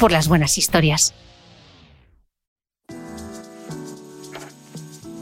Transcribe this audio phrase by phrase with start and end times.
[0.00, 1.12] por las buenas historias.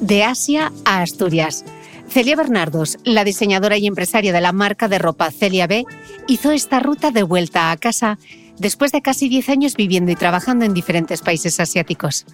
[0.00, 1.64] De Asia a Asturias.
[2.08, 5.84] Celia Bernardos, la diseñadora y empresaria de la marca de ropa Celia B,
[6.28, 8.18] hizo esta ruta de vuelta a casa
[8.58, 12.24] después de casi 10 años viviendo y trabajando en diferentes países asiáticos.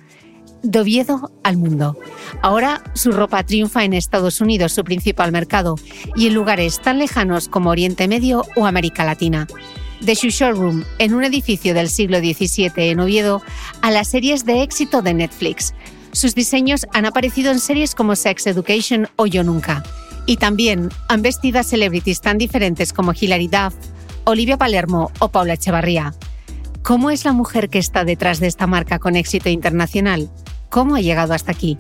[0.63, 1.99] De Oviedo al mundo.
[2.43, 5.77] Ahora su ropa triunfa en Estados Unidos, su principal mercado,
[6.15, 9.47] y en lugares tan lejanos como Oriente Medio o América Latina
[10.05, 13.43] de su showroom en un edificio del siglo XVII en Oviedo
[13.81, 15.75] a las series de éxito de Netflix.
[16.13, 19.83] Sus diseños han aparecido en series como Sex Education o Yo Nunca.
[20.27, 23.75] Y también han vestido a celebrities tan diferentes como Hilary Duff,
[24.25, 26.15] Olivia Palermo o Paula Echevarría.
[26.83, 30.31] ¿Cómo es la mujer que está detrás de esta marca con éxito internacional?
[30.69, 31.79] ¿Cómo ha llegado hasta aquí?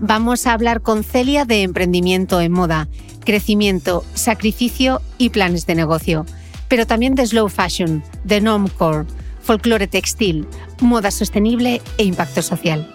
[0.00, 2.88] Vamos a hablar con Celia de emprendimiento en moda,
[3.24, 6.26] crecimiento, sacrificio y planes de negocio
[6.72, 9.04] pero también de slow fashion, de normcore,
[9.42, 10.48] folclore textil,
[10.80, 12.88] moda sostenible e impacto social.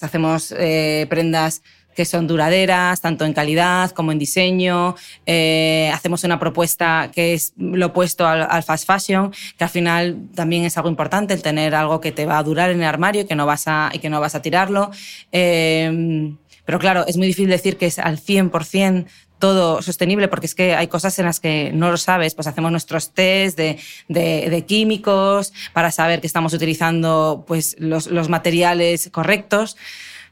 [0.00, 1.60] Hacemos eh, prendas
[1.94, 4.96] que son duraderas, tanto en calidad como en diseño.
[5.26, 10.64] Eh, hacemos una propuesta que es lo opuesto al, fast fashion, que al final también
[10.64, 13.24] es algo importante, el tener algo que te va a durar en el armario y
[13.26, 14.90] que no vas a, y que no vas a tirarlo.
[15.32, 16.32] Eh,
[16.64, 19.06] pero claro, es muy difícil decir que es al 100%
[19.40, 22.70] todo sostenible, porque es que hay cosas en las que no lo sabes, pues hacemos
[22.70, 29.76] nuestros test de, de, químicos para saber que estamos utilizando pues, los, los, materiales correctos,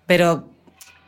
[0.07, 0.49] pero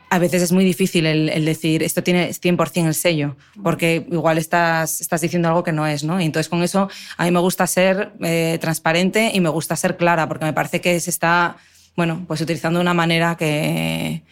[0.09, 4.99] a veces es muy difícil el, decir esto tiene 100% el sello, porque igual estás,
[4.99, 6.19] estás diciendo algo que no es, ¿no?
[6.19, 9.95] Y entonces con eso a mí me gusta ser eh, transparente y me gusta ser
[9.95, 11.55] clara, porque me parece que se está,
[11.95, 14.23] bueno, pues utilizando de una manera que,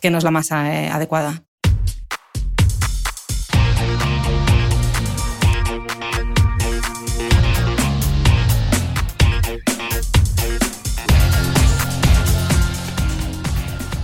[0.00, 1.44] que no es la más eh, adecuada.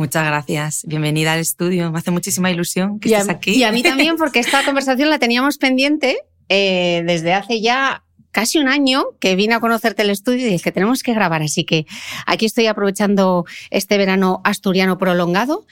[0.00, 0.82] Muchas gracias.
[0.86, 1.92] Bienvenida al estudio.
[1.92, 3.50] Me hace muchísima ilusión que estés aquí.
[3.50, 6.16] Y a mí también, porque esta conversación la teníamos pendiente
[6.48, 10.72] eh, desde hace ya casi un año que vine a conocerte el estudio y dije,
[10.72, 11.42] tenemos que grabar.
[11.42, 11.84] Así que
[12.24, 15.66] aquí estoy aprovechando este verano asturiano prolongado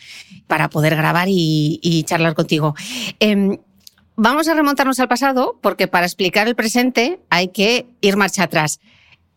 [0.46, 2.74] para poder grabar y, charlar contigo.
[3.20, 3.56] Em,
[4.14, 8.78] vamos a remontarnos al pasado porque para explicar el presente hay que ir marcha atrás.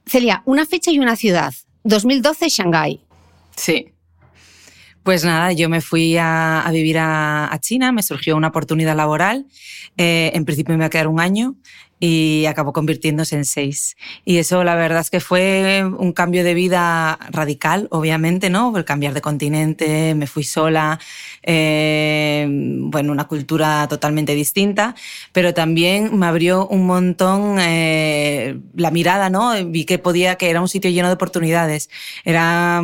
[0.05, 1.53] Celia, una fecha y una ciudad.
[1.85, 2.99] 2012, Shanghái.
[3.55, 3.93] Sí.
[5.03, 9.47] Pues nada, yo me fui a, vivir a, China, me surgió una oportunidad laboral.
[9.97, 11.55] Eh, en principio me iba a quedar un año
[11.99, 13.95] y acabó convirtiéndose en seis.
[14.25, 18.75] Y eso la verdad es que fue un cambio de vida radical, obviamente, ¿no?
[18.75, 20.99] El cambiar de continente, me fui sola,
[21.43, 24.95] eh, bueno, una cultura totalmente distinta,
[25.31, 29.53] pero también me abrió un montón eh, la mirada, ¿no?
[29.65, 31.89] Vi que podía, que era un sitio lleno de oportunidades.
[32.25, 32.83] Era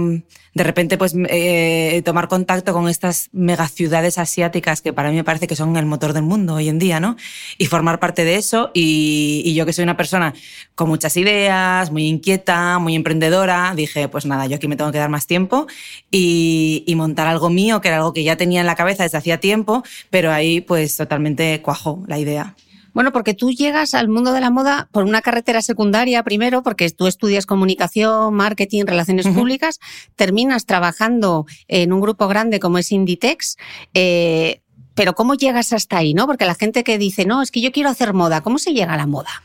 [0.58, 5.46] de repente pues eh, tomar contacto con estas megaciudades asiáticas que para mí me parece
[5.46, 7.16] que son el motor del mundo hoy en día, ¿no?
[7.60, 10.34] Y formar parte de eso y, yo que soy una persona
[10.76, 14.98] con muchas ideas, muy inquieta, muy emprendedora, dije pues nada, yo aquí me tengo que
[14.98, 15.68] dar más tiempo
[16.10, 19.20] y, y montar algo mío, que era algo que ya tenía en la cabeza desde
[19.20, 22.56] hacía tiempo, pero ahí pues totalmente cuajó la idea.
[22.98, 26.90] Bueno, porque tú llegas al mundo de la moda por una carretera secundaria primero, porque
[26.90, 29.80] tú estudias comunicación, marketing, relaciones públicas,
[30.16, 33.58] terminas trabajando en un grupo grande como es Inditex.
[33.94, 34.62] Eh,
[34.96, 36.16] pero ¿cómo llegas hasta ahí?
[36.16, 36.26] ¿no?
[36.26, 38.96] Porque la gente que dice, no, es que yo quiero hacer moda, ¿cómo se llega
[38.96, 39.44] a la moda?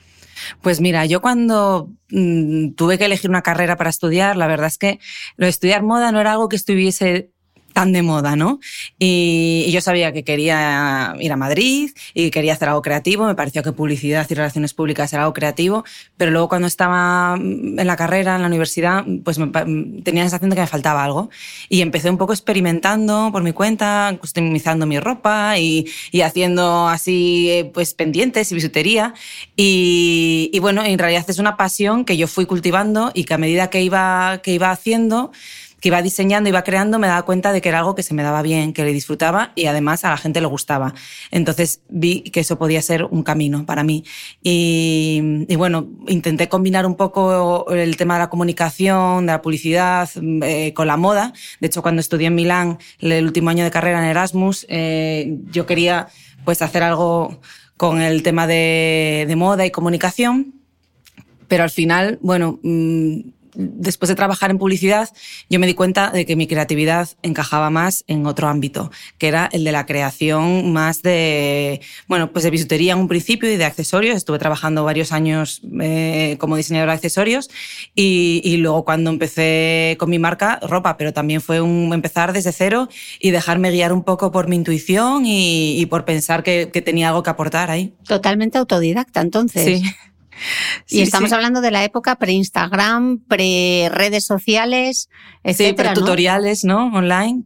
[0.63, 4.79] Pues mira, yo cuando mm, tuve que elegir una carrera para estudiar, la verdad es
[4.79, 4.99] que
[5.37, 7.32] lo de estudiar moda no era algo que estuviese
[7.73, 8.61] tan de moda, ¿no?
[8.99, 13.63] Y, yo sabía que quería ir a Madrid y quería hacer algo creativo, me pareció
[13.63, 15.85] que publicidad y relaciones públicas era algo creativo,
[16.17, 20.57] pero luego cuando estaba en la carrera, en la universidad, pues tenía la sensación de
[20.57, 21.31] que me faltaba algo.
[21.69, 27.71] Y empecé un poco experimentando por mi cuenta, customizando mi ropa y, y haciendo así
[27.73, 29.15] pues pendientes y bisutería.
[29.57, 33.39] Y, y bueno, en realidad es una pasión que yo fui cultivando y que a
[33.39, 35.33] medida que iba, que iba haciendo,
[35.83, 38.23] que iba diseñando, iba creando, me daba cuenta de que era algo que se me
[38.23, 40.95] daba bien, que le disfrutaba y además a la gente le gustaba.
[41.33, 44.05] Entonces vi que eso podía ser un camino para mí.
[44.45, 50.09] Y, bueno, intenté combinar un poco el tema de la comunicación, de la publicidad,
[50.43, 51.33] eh, con la moda.
[51.61, 55.67] De hecho, cuando estudié en Milán, el último año de carrera en Erasmus, eh, yo
[55.67, 56.07] quería
[56.45, 57.41] pues hacer algo
[57.77, 60.55] con el tema de, de moda y comunicación.
[61.49, 63.19] Pero al final, bueno, mm,
[63.55, 65.09] después de trabajar en publicidad,
[65.49, 69.49] yo me di cuenta de que mi creatividad encajaba más en otro ámbito, que era
[69.53, 73.65] el de la creación más de, bueno, pues de bisutería en un principio y de
[73.65, 74.17] accesorios.
[74.17, 77.51] Estuve trabajando varios años eh, como diseñadora de accesorios
[77.95, 82.89] y, luego cuando empecé con mi marca, ropa, pero también fue un empezar desde cero
[83.21, 87.23] y dejarme guiar un poco por mi intuición y, por pensar que, que tenía algo
[87.23, 87.95] que aportar ahí.
[88.07, 89.65] Totalmente autodidacta, entonces.
[89.65, 89.83] Sí
[90.89, 95.09] y estamos hablando de la época pre-Instagram, pre-redes sociales,
[95.45, 95.57] etc.
[95.57, 96.87] Sí, pre-tutoriales, ¿no?
[96.95, 97.45] Online.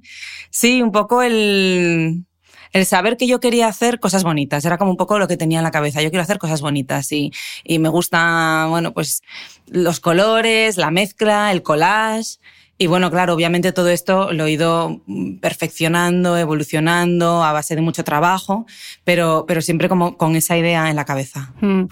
[0.50, 2.24] Sí, un poco el,
[2.72, 4.64] el saber que yo quería hacer cosas bonitas.
[4.64, 6.02] Era como un poco lo que tenía en la cabeza.
[6.02, 7.32] Yo quiero hacer cosas bonitas y,
[7.64, 9.22] y me gusta, bueno, pues
[9.66, 12.38] los colores, la mezcla, el collage.
[12.78, 15.00] Y bueno, claro, obviamente todo esto lo he ido
[15.40, 18.66] perfeccionando, evolucionando a base de mucho trabajo,
[19.02, 21.54] pero, pero siempre como con esa idea en la cabeza.
[21.62, 21.84] Mm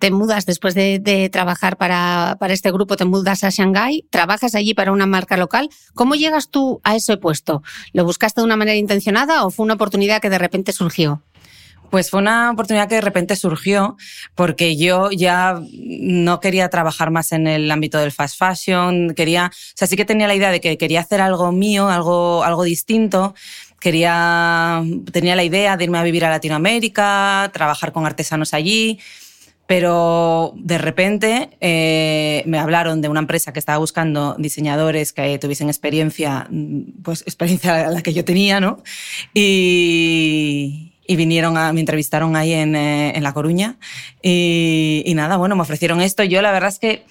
[0.00, 4.72] te mudas después de, trabajar para, para, este grupo, te mudas a Shanghái, trabajas allí
[4.72, 5.68] para una marca local.
[5.94, 7.62] ¿Cómo llegas tú a ese puesto?
[7.92, 11.22] ¿Lo buscaste de una manera intencionada o fue una oportunidad que de repente surgió?
[11.90, 13.96] Pues fue una oportunidad que de repente surgió
[14.34, 19.76] porque yo ya no quería trabajar más en el ámbito del fast fashion, quería, o
[19.76, 23.34] sea, sí que tenía la idea de que quería hacer algo mío, algo, algo distinto,
[23.80, 29.00] quería, tenía la idea de irme a vivir a Latinoamérica, trabajar con artesanos allí,
[29.70, 35.68] pero de repente eh, me hablaron de una empresa que estaba buscando diseñadores que tuviesen
[35.68, 38.82] experiencia, mm, pues experiencia la que yo tenía, ¿no?
[39.32, 43.76] Y, y vinieron a, me entrevistaron ahí en, eh, en La Coruña
[44.20, 46.24] y, y, nada, bueno, me ofrecieron esto.
[46.24, 47.04] Yo la verdad es que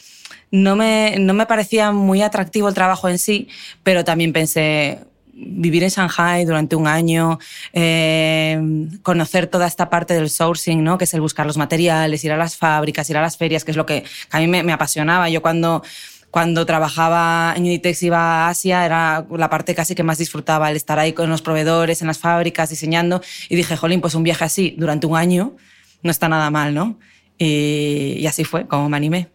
[0.52, 3.48] no me, no me parecía muy atractivo el trabajo en sí,
[3.84, 5.00] pero también pensé,
[5.42, 7.40] vivir en Shanghai durante un año,
[7.74, 8.60] eh,
[9.04, 10.98] conocer toda esta parte del sourcing, ¿no?
[10.98, 13.72] que es el buscar los materiales, ir a las fábricas, ir a las ferias, que
[13.72, 15.30] es lo que a mí me, apasionaba.
[15.30, 15.84] Yo cuando
[16.32, 20.76] cuando trabajaba en Inditex iba a Asia, era la parte casi que más disfrutaba, el
[20.76, 23.22] estar ahí con los proveedores, en las fábricas, diseñando.
[23.50, 25.56] Y dije, jolín, pues un viaje así durante un año
[26.04, 27.00] no está nada mal, ¿no?
[27.40, 29.30] Y, y así fue como me animé.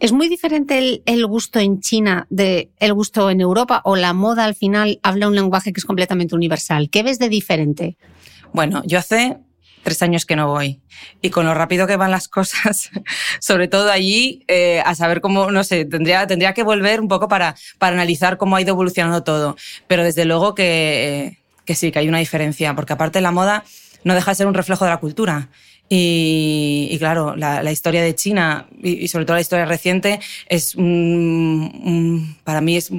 [0.00, 4.44] ¿Es muy diferente el, gusto en China de el gusto en Europa o la moda
[4.44, 6.88] al final habla un lenguaje que es completamente universal?
[6.88, 7.96] ¿Qué ves de diferente?
[8.52, 9.38] Bueno, yo hace
[9.82, 10.80] tres años que no voy.
[11.20, 12.90] Y con lo rápido que van las cosas,
[13.40, 17.26] sobre todo allí, eh, a saber cómo, no sé, tendría, tendría que volver un poco
[17.26, 19.56] para, para analizar cómo ha ido evolucionando todo.
[19.88, 23.64] Pero desde luego que, que sí, que hay una diferencia, porque aparte la moda
[24.04, 25.48] no deja de ser un reflejo de la cultura.
[25.88, 30.20] Y, y, claro, la, la, historia de China y, y, sobre todo la historia reciente
[30.46, 30.84] es un,
[31.82, 32.90] un, para mí es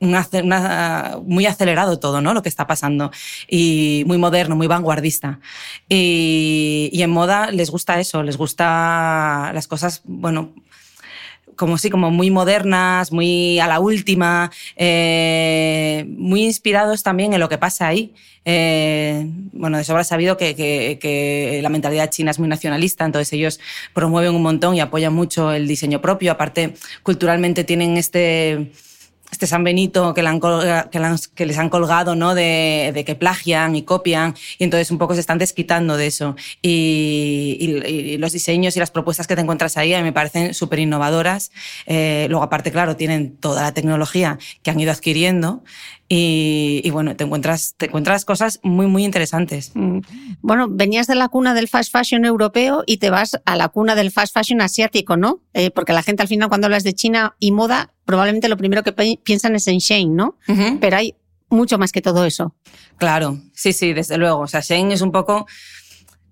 [0.00, 2.34] una, una, muy acelerado todo, ¿no?
[2.34, 3.10] Lo que está pasando.
[3.48, 5.40] Y muy moderno, muy vanguardista.
[5.88, 10.54] Y, y en moda les gusta eso, les gusta las cosas, bueno,
[11.56, 17.48] como sí, como muy modernas, muy a la última, eh, muy inspirados también en lo
[17.48, 18.12] que pasa ahí.
[18.44, 23.32] Eh, bueno, de sobra sabido que, que, que, la mentalidad china es muy nacionalista, entonces
[23.32, 23.58] ellos
[23.94, 26.32] promueven un montón y apoyan mucho el diseño propio.
[26.32, 28.70] Aparte, culturalmente tienen este
[29.34, 32.34] este San Benito que, le han, que, le han, que, les han colgado, ¿no?
[32.34, 36.36] De, de, que plagian y copian, y entonces un poco se están desquitando de eso.
[36.62, 40.78] Y, y, y los diseños y las propuestas que te encuentras ahí me parecen súper
[40.78, 41.50] innovadoras.
[41.86, 45.62] Eh, luego, aparte, claro, tienen toda la tecnología que han ido adquiriendo.
[46.08, 49.72] Y, y, bueno, te encuentras, te encuentras cosas muy, muy interesantes.
[49.74, 50.00] Mm.
[50.42, 53.94] Bueno, venías de la cuna del fast fashion europeo y te vas a la cuna
[53.94, 55.40] del fast fashion asiático, ¿no?
[55.54, 58.82] Eh, porque la gente al final cuando hablas de China y moda, probablemente lo primero
[58.82, 58.92] que
[59.24, 60.36] piensan es en Shane, ¿no?
[60.46, 60.78] Uh -huh.
[60.78, 61.14] Pero hay
[61.48, 62.54] mucho más que todo eso.
[62.98, 64.40] Claro, sí, sí, desde luego.
[64.40, 65.46] O sea, Shane es un poco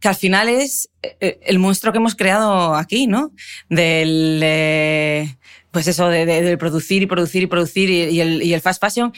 [0.00, 3.30] que al final es eh, el monstruo que hemos creado aquí, ¿no?
[3.70, 4.40] Del...
[4.42, 5.36] Eh,
[5.70, 8.60] pues eso, de, de, de, producir y producir y producir y, y, el, y el
[8.60, 9.10] fast fashion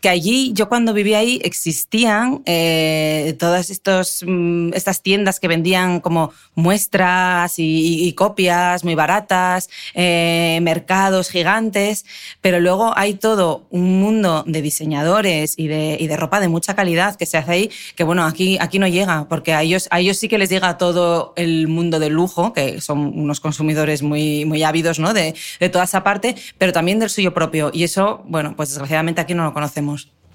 [0.00, 6.00] que allí, yo cuando vivía ahí, existían eh, todas estos, mm, estas tiendas que vendían
[6.00, 12.06] como muestras y, copias muy baratas, eh, mercados gigantes,
[12.40, 16.74] pero luego hay todo un mundo de diseñadores y de, y de, ropa de mucha
[16.74, 20.00] calidad que se hace ahí, que bueno, aquí, aquí no llega, porque a ellos, a
[20.00, 24.44] ellos sí que les llega todo el mundo del lujo, que son unos consumidores muy,
[24.44, 25.12] muy ávidos ¿no?
[25.12, 27.70] de, de toda esa parte, pero también del suyo propio.
[27.72, 29.85] Y eso, bueno, pues desgraciadamente aquí no lo conocemos.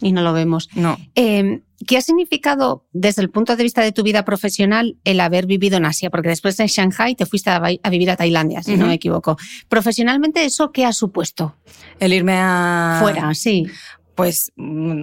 [0.03, 0.70] Y no lo vemos.
[0.74, 0.98] No.
[1.15, 5.46] Eh, ¿Qué ha significado desde el punto de vista de tu vida profesional el haber
[5.46, 6.10] vivido en Asia?
[6.10, 8.79] Porque después de Shanghai te fuiste a, a vivir a Tailandia, si uh -huh.
[8.79, 9.38] no me equivoco.
[9.67, 11.55] Profesionalmente, ¿eso qué ha supuesto?
[12.00, 12.98] El irme a...
[13.01, 13.67] Fuera, sí
[14.15, 14.51] pues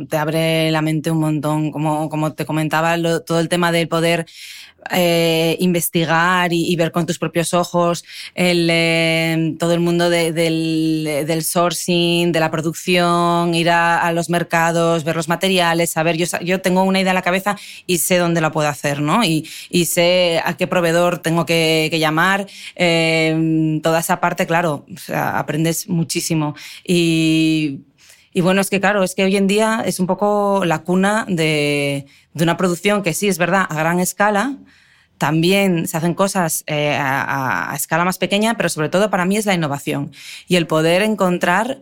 [0.09, 4.27] te abre la mente un montón, como, como te comentaba, todo el tema del poder
[4.91, 11.25] eh, investigar y, ver con tus propios ojos el, eh, todo el mundo de, del,
[11.27, 16.27] del, sourcing, de la producción, ir a, a, los mercados, ver los materiales, saber, yo,
[16.43, 19.25] yo tengo una idea en la cabeza y sé dónde la puedo hacer, ¿no?
[19.25, 22.47] Y, y sé a qué proveedor tengo que, que llamar,
[22.77, 26.55] eh, toda esa parte, claro, aprendes muchísimo.
[26.85, 27.81] Y
[28.39, 31.25] y bueno, es que claro, es que hoy en día es un poco la cuna
[31.27, 34.55] de, de una producción que sí, es verdad, a gran escala,
[35.19, 39.37] también se hacen cosas eh, a, a, escala más pequeña, pero sobre todo para mí
[39.37, 40.13] es la innovación
[40.47, 41.81] y el poder encontrar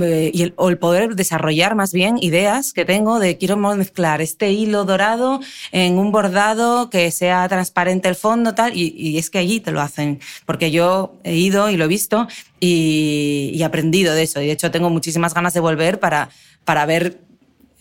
[0.00, 4.20] eh, y el, o el poder desarrollar más bien ideas que tengo de quiero mezclar
[4.20, 5.38] este hilo dorado
[5.70, 9.80] en un bordado que sea transparente el fondo tal y, es que allí te lo
[9.80, 12.26] hacen porque yo he ido y lo he visto
[12.58, 16.30] y, y he aprendido de eso y de hecho tengo muchísimas ganas de volver para,
[16.64, 17.20] para ver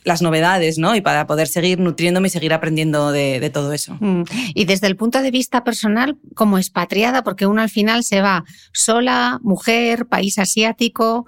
[0.07, 0.95] las novedades, ¿no?
[0.95, 3.97] Y para poder seguir nutriéndome y seguir aprendiendo de, de todo eso.
[3.99, 4.23] Mm.
[4.55, 8.45] Y desde el punto de vista personal, como expatriada, porque uno al final se va
[8.71, 11.27] sola, mujer, país asiático,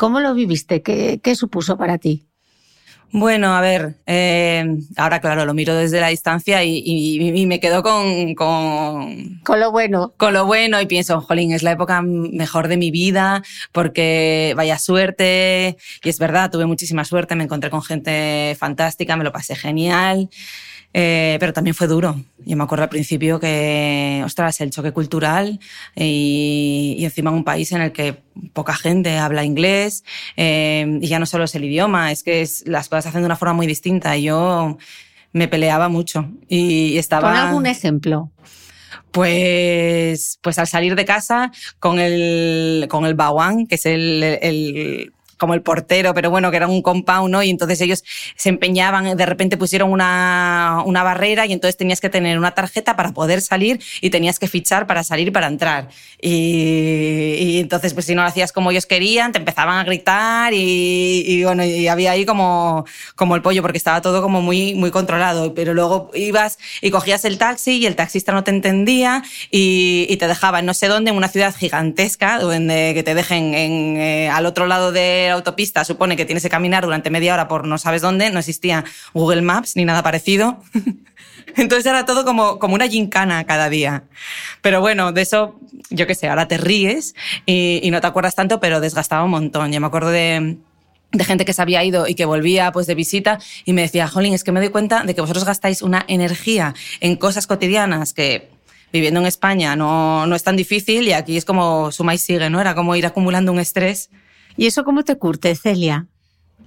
[0.00, 0.80] ¿Cómo lo viviste?
[0.80, 2.24] ¿Qué, qué supuso para ti?
[3.12, 4.64] Bueno, a ver, eh,
[4.96, 9.40] ahora claro, lo miro desde la distancia y, y, y me quedo con, con...
[9.44, 10.14] Con lo bueno.
[10.16, 13.42] Con lo bueno y pienso, jolín, es la época mejor de mi vida
[13.72, 15.76] porque vaya suerte.
[16.02, 20.30] Y es verdad, tuve muchísima suerte, me encontré con gente fantástica, me lo pasé genial.
[20.92, 22.20] Eh, pero también fue duro.
[22.38, 25.60] Yo me acuerdo al principio que, ostras, el choque cultural
[25.94, 28.16] y, y encima un país en el que
[28.52, 30.04] poca gente habla inglés
[30.36, 33.22] eh, y ya no solo es el idioma, es que es, las cosas se hacen
[33.22, 34.16] de una forma muy distinta.
[34.16, 34.78] Y yo
[35.32, 37.30] me peleaba mucho y estaba...
[37.30, 38.30] ¿Con algún ejemplo?
[39.12, 45.12] Pues, pues al salir de casa con el, con el bawang, que es el, el
[45.40, 47.42] como el portero, pero bueno, que era un compound, ¿no?
[47.42, 48.04] Y entonces ellos
[48.36, 52.94] se empeñaban, de repente pusieron una, una barrera y entonces tenías que tener una tarjeta
[52.94, 55.88] para poder salir y tenías que fichar para salir para entrar.
[56.20, 60.52] Y, y entonces, pues si no lo hacías como ellos querían, te empezaban a gritar
[60.52, 62.84] y, y bueno, y había ahí como,
[63.16, 65.54] como el pollo porque estaba todo como muy, muy controlado.
[65.54, 70.16] Pero luego ibas y cogías el taxi y el taxista no te entendía y, y
[70.18, 73.96] te dejaba en no sé dónde, en una ciudad gigantesca, donde que te dejen en,
[73.96, 77.48] eh, al otro lado de la autopista, supone que tienes que caminar durante media hora
[77.48, 78.84] por no sabes dónde, no existía
[79.14, 80.62] Google Maps ni nada parecido.
[81.56, 84.04] Entonces era todo como, como una gincana cada día.
[84.62, 85.58] Pero bueno, de eso,
[85.90, 87.14] yo qué sé, ahora te ríes
[87.46, 89.72] y, y no te acuerdas tanto, pero desgastaba un montón.
[89.72, 90.58] Yo me acuerdo de,
[91.12, 94.06] de gente que se había ido y que volvía pues de visita y me decía,
[94.08, 98.12] Jolín, es que me doy cuenta de que vosotros gastáis una energía en cosas cotidianas
[98.12, 98.48] que
[98.92, 102.50] viviendo en España no, no es tan difícil y aquí es como suma y sigue,
[102.50, 102.60] ¿no?
[102.60, 104.10] Era como ir acumulando un estrés.
[104.56, 106.06] ¿Y eso cómo te curte, Celia?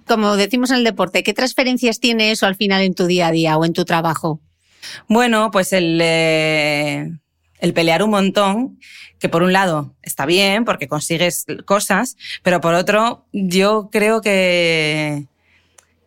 [0.08, 3.32] Como decimos en el deporte, ¿qué transferencias tiene eso al final en tu día a
[3.32, 4.42] día o en tu trabajo?
[5.08, 7.10] Bueno, pues el, eh,
[7.60, 8.80] el pelear un montón,
[9.20, 15.28] que por un lado está bien porque consigues cosas, pero por otro yo creo que,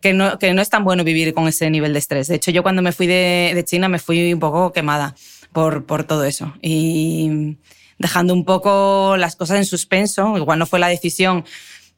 [0.01, 2.27] que, no, que no es tan bueno vivir con ese nivel de estrés.
[2.27, 5.15] De hecho, yo cuando me fui de, de China me fui un poco quemada
[5.51, 6.53] por, por todo eso.
[6.61, 7.57] Y
[7.99, 11.45] dejando un poco las cosas en suspenso, igual no fue la decisión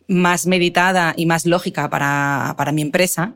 [0.08, 3.34] más meditada y más lógica para, para mi empresa,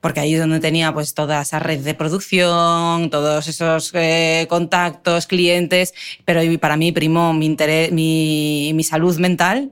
[0.00, 5.26] porque ahí es donde tenía pues toda esa red de producción, todos esos eh, contactos,
[5.26, 5.94] clientes,
[6.24, 9.70] pero para mí primó mi, interés, mi, mi salud mental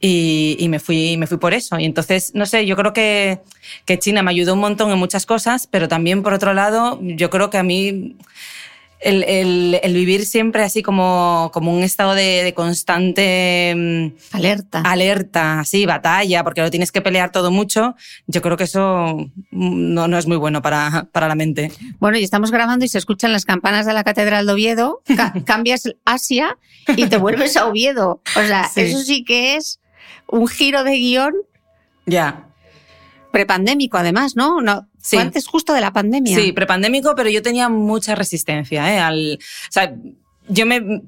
[0.00, 1.78] y, y, me, fui, me fui por eso.
[1.78, 3.40] Y entonces, no sé, yo creo que,
[3.86, 7.30] que China me ayudó un montón en muchas cosas, pero también por otro lado, yo
[7.30, 8.16] creo que a mí
[9.04, 14.80] el, el, el, vivir siempre así como, como un estado de, de, constante alerta.
[14.80, 17.94] Alerta, sí, batalla, porque lo tienes que pelear todo mucho.
[18.26, 21.70] Yo creo que eso no, no es muy bueno para, para la mente.
[22.00, 25.32] Bueno, y estamos grabando y se escuchan las campanas de la Catedral de Oviedo, ca
[25.44, 26.56] cambias Asia
[26.96, 28.22] y te vuelves a Oviedo.
[28.36, 28.80] O sea, sí.
[28.80, 29.80] eso sí que es
[30.26, 31.34] un giro de guion.
[32.06, 32.48] Ya
[33.34, 34.60] prepandémico además, ¿no?
[34.60, 35.16] no sí.
[35.16, 36.36] Fue antes justo de la pandemia.
[36.36, 38.92] Sí, prepandémico, pero yo tenía mucha resistencia.
[38.92, 38.98] ¿eh?
[38.98, 39.94] Al, o sea,
[40.48, 41.02] yo me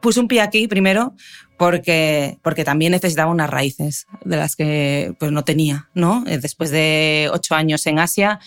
[0.00, 1.14] puse un pie aquí primero
[1.56, 6.24] porque, porque también necesitaba unas raíces de las que pues, no tenía, ¿no?
[6.24, 8.40] Después de ocho años en Asia,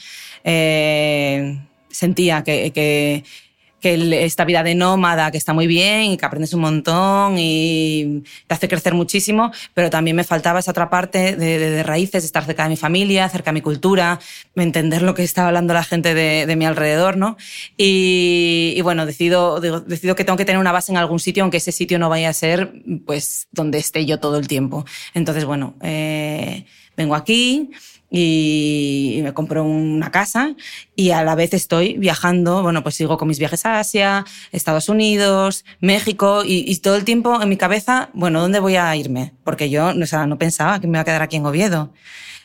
[0.43, 3.23] eh, sentía que, que,
[3.85, 8.23] que esta vida de nómada, que está muy bien y que aprendes un montón y
[8.47, 12.23] te hace crecer muchísimo, pero también me faltaba esa otra parte de, de, de raíces,
[12.23, 14.19] estar cerca de mi familia, cerca de mi cultura,
[14.55, 17.37] entender lo que estaba hablando la gente de, de mi alrededor, ¿no?
[17.77, 21.57] Y, y bueno, decido, decido que tengo que tener una base en algún sitio, aunque
[21.57, 22.73] ese sitio no vaya a ser,
[23.05, 24.83] pues, donde esté yo todo el tiempo.
[25.13, 26.65] Entonces, bueno, eh,
[26.97, 27.69] vengo aquí,
[28.17, 30.55] y me compré una casa
[30.95, 34.87] y a la vez estoy viajando, bueno, pues sigo con mis viajes a Asia, Estados
[34.87, 39.33] Unidos, México y, y todo el tiempo en mi cabeza, bueno, ¿dónde voy a irme?
[39.43, 41.91] Porque yo o sea, no pensaba que me iba a quedar aquí en Oviedo.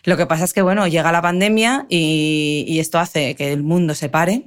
[0.05, 3.63] Lo que pasa es que, bueno, llega la pandemia y, y esto hace que el
[3.63, 4.45] mundo se pare.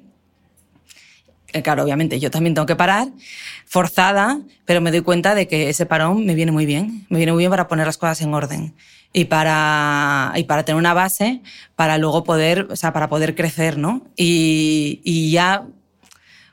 [1.61, 3.09] Claro, obviamente yo también tengo que parar,
[3.65, 7.31] forzada, pero me doy cuenta de que ese parón me viene muy bien, me viene
[7.31, 8.73] muy bien para poner las cosas en orden
[9.13, 11.41] y para, y para tener una base
[11.75, 14.01] para luego poder, o sea, para poder crecer, ¿no?
[14.15, 15.67] Y, y ya,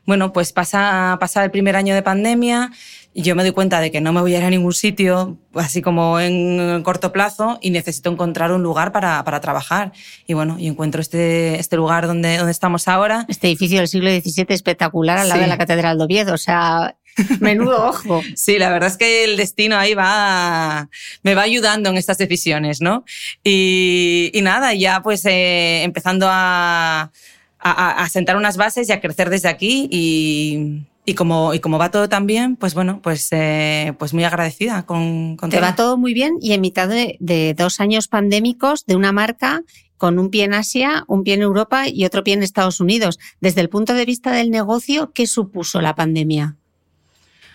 [0.05, 2.71] bueno, pues pasa, pasa el primer año de pandemia
[3.13, 5.37] y yo me doy cuenta de que no me voy a ir a ningún sitio,
[5.55, 9.93] así como en corto plazo, y necesito encontrar un lugar para, para trabajar.
[10.27, 13.27] Y bueno, y encuentro este, este lugar donde, donde estamos ahora.
[13.29, 15.45] Este edificio del siglo XVII espectacular al lado sí.
[15.45, 16.35] de la Catedral de Oviedo.
[16.35, 16.97] O sea,
[17.41, 18.23] Menudo ojo.
[18.37, 20.89] Sí, la verdad es que el destino ahí va,
[21.23, 23.05] me va ayudando en estas decisiones, ¿no?
[23.43, 27.11] Y, y nada, ya pues eh, empezando a,
[27.59, 31.77] a, a, sentar unas bases y a crecer desde aquí y, y como, y como
[31.77, 35.67] va todo tan bien, pues bueno, pues, eh, pues muy agradecida con, con Te todo.
[35.67, 39.65] va todo muy bien y en mitad de, de dos años pandémicos de una marca
[39.97, 43.19] con un pie en Asia, un pie en Europa y otro pie en Estados Unidos.
[43.41, 46.55] Desde el punto de vista del negocio, ¿qué supuso la pandemia?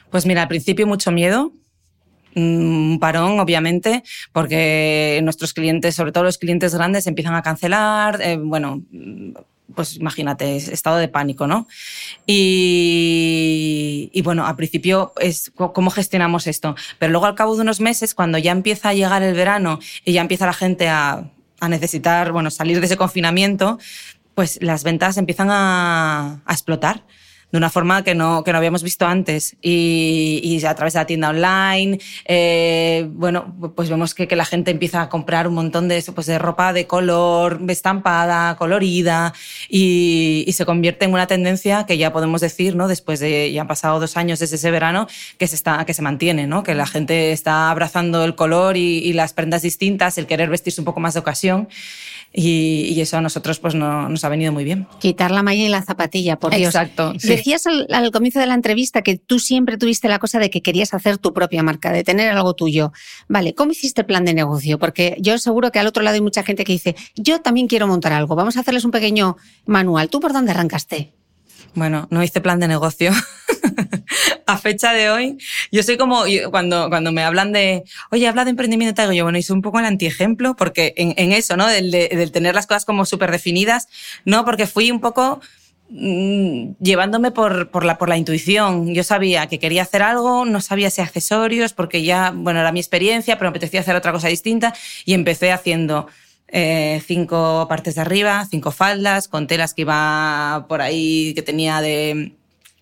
[0.10, 1.54] Pues mira, al principio mucho miedo,
[2.36, 8.36] un parón, obviamente, porque nuestros clientes, sobre todo los clientes grandes, empiezan a cancelar, eh,
[8.38, 8.84] bueno,
[9.74, 11.68] pues imagínate, estado de pánico, ¿no?
[12.28, 18.14] Y, bueno, al principio es cómo gestionamos esto, pero luego al cabo de unos meses,
[18.14, 21.32] cuando ya empieza a llegar el verano y ya empieza la gente a,
[21.68, 23.80] necesitar, bueno, salir de ese confinamiento,
[24.36, 27.04] pues las ventas empiezan a explotar
[27.56, 29.56] de una forma que no, que no habíamos visto antes.
[29.62, 34.44] Y, y a través de la tienda online, eh, bueno, pues vemos que, que, la
[34.44, 39.34] gente empieza a comprar un montón de, pues de ropa de color, estampada, colorida,
[39.70, 42.90] y, y, se convierte en una tendencia que ya podemos decir, ¿no?
[42.90, 46.02] Después de, ya han pasado dos años desde ese verano, que se, está, que se
[46.02, 46.62] mantiene, ¿no?
[46.62, 50.82] Que la gente está abrazando el color y, y las prendas distintas, el querer vestirse
[50.82, 51.70] un poco más de ocasión.
[52.38, 54.88] Y, y, eso a nosotros pues no, nos ha venido muy bien.
[55.00, 56.76] Quitar la malla y la zapatilla, por Dios.
[56.76, 57.14] Exacto.
[57.18, 57.30] Sí.
[57.46, 60.64] Decías al, al, comienzo de la entrevista que tú siempre tuviste la cosa de que
[60.64, 62.92] querías hacer tu propia marca, de tener algo tuyo.
[63.28, 64.80] Vale, ¿cómo hiciste el plan de negocio?
[64.80, 67.86] Porque yo seguro que al otro lado hay mucha gente que dice, yo también quiero
[67.86, 70.10] montar algo, vamos a hacerles un pequeño manual.
[70.10, 71.14] ¿Tú por dónde arrancaste?
[71.76, 73.12] Bueno, no hice plan de negocio.
[74.48, 75.38] a fecha de hoy,
[75.72, 79.24] yo soy como, cuando, cuando me hablan de, oye, habla de emprendimiento, te digo yo,
[79.24, 81.68] bueno, hice un poco el antiejemplo, porque en, eso, ¿no?
[81.68, 83.88] Del, de, del, tener las cosas como súper definidas,
[84.24, 85.42] no, porque fui un poco
[85.90, 88.94] llevándome por, por, la, por la intuición.
[88.94, 92.80] Yo sabía que quería hacer algo, no sabía si accesorios, porque ya, bueno, era mi
[92.80, 94.74] experiencia, pero me apetecía hacer otra cosa distinta
[95.06, 96.08] y empecé haciendo
[96.48, 101.82] eh, cinco partes de arriba, cinco faldas, con telas que iba por ahí, que tenía
[101.82, 102.36] de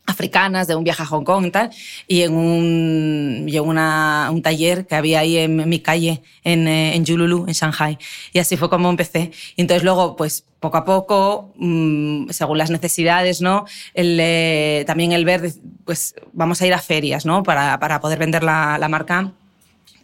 [0.05, 1.69] africanas de un viaje a Hong Kong y tal,
[2.07, 6.67] y en un, y en una, un taller que había ahí en, mi calle, en,
[6.67, 7.97] eh, en Jululu, en Shanghai.
[8.33, 9.31] Y así fue como empecé.
[9.55, 13.65] Y entonces luego, pues poco a poco, mmm, según las necesidades, ¿no?
[13.93, 15.51] El, eh, también el ver,
[15.85, 17.43] pues vamos a ir a ferias, ¿no?
[17.43, 19.31] Para, para poder vender la, la marca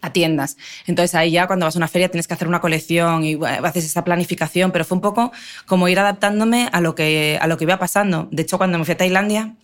[0.02, 0.58] a tiendas.
[0.88, 3.86] Entonces ahí ya cuando vas a una feria tienes que hacer una colección y haces
[3.86, 5.32] esa planificación, pero fue un poco
[5.66, 8.28] como ir adaptándome a lo que, a lo que iba pasando.
[8.32, 9.56] De hecho, cuando me fui a Tailandia,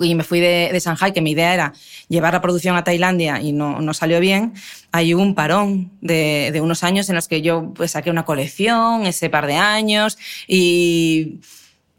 [0.00, 1.72] y me fui de, de, Shanghai, que mi idea era
[2.08, 4.54] llevar la producción a Tailandia y no, no salió bien,
[4.90, 9.06] hay un parón de, de, unos años en los que yo pues, saqué una colección,
[9.06, 11.40] ese par de años, y,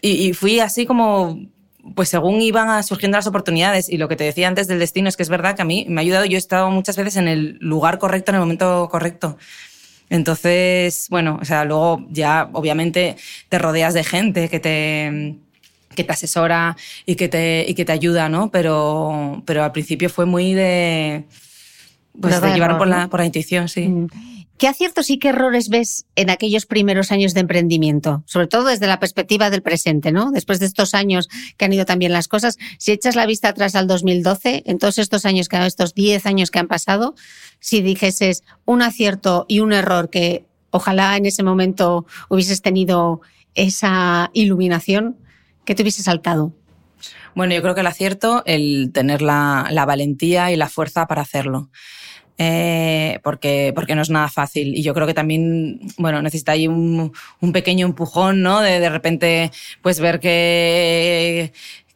[0.02, 1.40] y, y fui así como
[1.96, 3.90] pues según iban surgiendo las oportunidades.
[3.90, 5.86] Y lo que te decía antes del destino es que es verdad que a mí
[5.90, 8.88] me ha ayudado, yo he estado muchas veces en el lugar correcto, en el momento
[8.90, 9.38] correcto.
[10.10, 13.16] Entonces, bueno, o sea, luego ya obviamente
[13.50, 15.38] te rodeas de gente que te,
[15.94, 16.76] que te asesora
[17.06, 18.52] y que te, y que te ayuda, ¿no?
[18.52, 21.26] Pero, pero al principio fue muy de,
[22.20, 23.88] pues, de, de llevar error, por, la, por la intuición, sí.
[23.88, 24.08] Mm.
[24.58, 28.24] ¿Qué aciertos y qué errores ves en aquellos primeros años de emprendimiento?
[28.26, 30.32] Sobre todo desde la perspectiva del presente, ¿no?
[30.32, 31.28] Después de estos años
[31.58, 35.00] que han ido también las cosas, si echas la vista atrás al 2012, en todos
[35.00, 37.16] estos años, que estos 10 años que han pasado,
[37.60, 43.22] si dijeses un acierto y un error que ojalá en ese momento hubieses tenido
[43.56, 45.18] esa iluminación,
[45.66, 46.54] ¿qué te hubiese saltado?
[47.36, 51.70] Bueno, yo creo que el acierto, el tener la, valentía y la fuerza para hacerlo.
[52.40, 54.76] Eh, porque, porque no es nada fácil.
[54.76, 58.62] Y yo creo que también, bueno, necesita ahí un, un pequeño empujón, ¿no?
[58.62, 61.54] De de repente, pues ver que,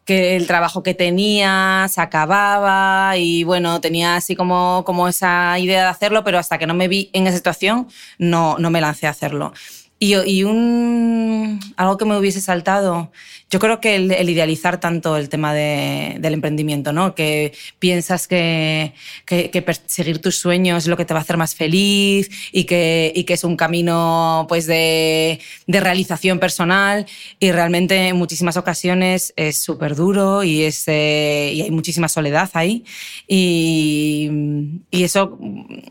[0.08, 5.84] que el trabajo que tenía se acababa y bueno, tenía así como, como esa idea
[5.84, 9.08] de hacerlo, pero hasta que no me vi en esa situación, no, no me lancé
[9.08, 9.54] a hacerlo.
[10.00, 13.12] Y, y un, algo que me hubiese saltado,
[13.50, 17.16] yo creo que el, idealizar tanto el tema de, del emprendimiento, ¿no?
[17.16, 18.94] Que piensas que,
[19.26, 23.14] que, perseguir tus sueños es lo que te va a hacer más feliz y que,
[23.28, 27.06] es un camino pues de, realización personal
[27.40, 32.84] y realmente en muchísimas ocasiones es súper duro eh, y hay muchísima soledad ahí
[33.28, 34.30] y
[34.92, 35.38] eso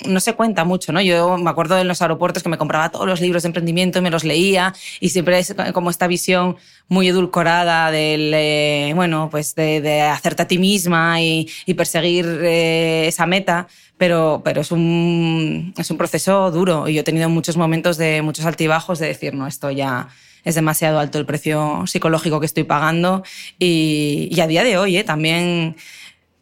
[0.06, 1.00] no se cuenta mucho, ¿no?
[1.00, 4.02] Yo me acuerdo en los aeropuertos que me compraba todos los libros de emprendimiento y
[4.02, 6.56] me los leía y siempre es como esta visión
[6.88, 13.06] muy edulcorada del, eh, bueno, pues de, de, hacerte a ti misma y, perseguir eh,
[13.08, 13.66] esa meta,
[13.98, 18.22] pero, pero es, un, es un proceso duro y yo he tenido muchos momentos de
[18.22, 20.08] muchos altibajos de decir, no, esto ya
[20.44, 23.24] es demasiado alto el precio psicológico que estoy pagando
[23.58, 25.76] y, y a día de hoy eh, también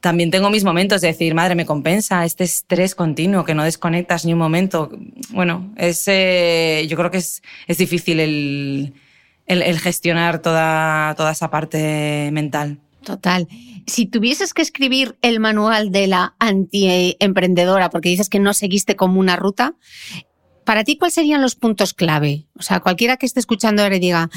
[0.00, 4.26] también tengo mis momentos de decir, madre, me compensa este estrés continuo, que no desconectas
[4.26, 4.90] ni un momento.
[5.30, 8.92] Bueno, es, yo creo que es, es difícil el,
[9.46, 12.80] el, gestionar toda, toda esa parte mental.
[13.04, 13.48] Total.
[13.86, 19.20] Si tuvieses que escribir el manual de la antiemprendedora, porque dices que no seguiste como
[19.20, 19.74] una ruta,
[20.64, 22.46] para ti, ¿cuáles serían los puntos clave?
[22.58, 24.30] O sea, cualquiera que esté escuchando ahora diga,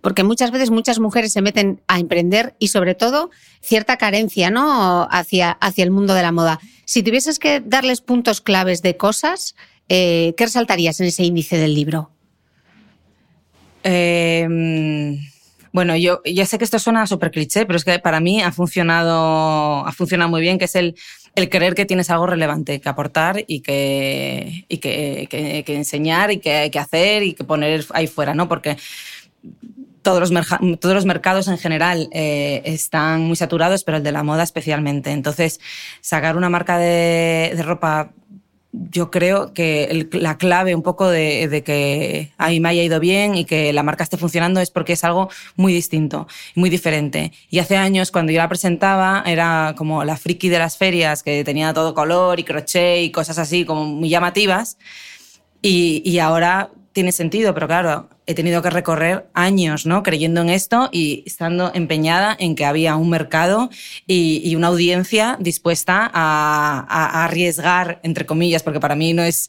[0.00, 5.06] porque muchas veces muchas mujeres se meten a emprender y sobre todo cierta carencia, ¿no?
[5.10, 6.58] Hacia, hacia el mundo de la moda.
[6.84, 9.54] Si tuvieses que darles puntos claves de cosas,
[9.88, 12.10] eh, ¿qué resaltarías en ese índice del libro?
[13.84, 15.18] Eh,
[15.72, 18.52] bueno, yo ya sé que esto suena súper cliché, pero es que para mí ha
[18.52, 20.96] funcionado, ha funcionado muy bien, que es el,
[21.34, 26.32] el creer que tienes algo relevante que aportar y que, y que, que, que enseñar
[26.32, 28.48] y que, que hacer y que poner ahí fuera, ¿no?
[28.48, 28.76] Porque
[30.02, 30.46] todos los,
[30.80, 35.10] todos los mercados en general eh, están muy saturados, pero el de la moda especialmente.
[35.10, 35.60] Entonces,
[36.00, 38.12] sacar una marca de, de ropa
[38.90, 43.34] yo creo que la clave un poco de, que a mí me haya ido bien
[43.34, 47.32] y que la marca esté funcionando es porque es algo muy distinto, muy diferente.
[47.50, 51.44] Y hace años, cuando yo la presentaba, era como la friki de las ferias, que
[51.44, 54.78] tenía todo color y crochet y cosas así como muy llamativas.
[55.60, 60.02] Y, y ahora tiene sentido, pero claro, he tenido que recorrer años, ¿no?
[60.02, 63.70] Creyendo en esto y estando empeñada en que había un mercado
[64.08, 69.48] y, una audiencia dispuesta a, arriesgar, entre comillas, porque para mí no es,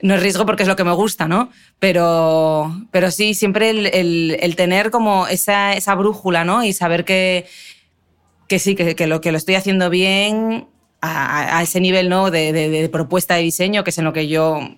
[0.00, 1.50] no es riesgo porque es lo que me gusta, ¿no?
[1.78, 6.64] Pero, pero sí, siempre el, tener como esa, esa, brújula, ¿no?
[6.64, 7.46] Y saber que,
[8.48, 10.66] que sí, que, lo, que lo estoy haciendo bien
[11.00, 12.32] a, ese nivel, ¿no?
[12.32, 14.68] De, propuesta de diseño, que es en lo que yo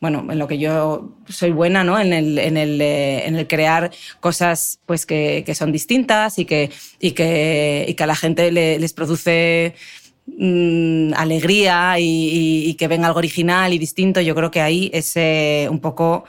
[0.00, 1.98] bueno, en lo que yo soy buena, ¿no?
[1.98, 6.44] En el, en el, eh, en el crear cosas pues que, que, son distintas y
[6.44, 9.74] que, y que, y que a la gente les produce
[10.26, 14.20] mm, alegría y, y, que venga algo original y distinto.
[14.20, 16.24] Yo creo que ahí es eh, un poco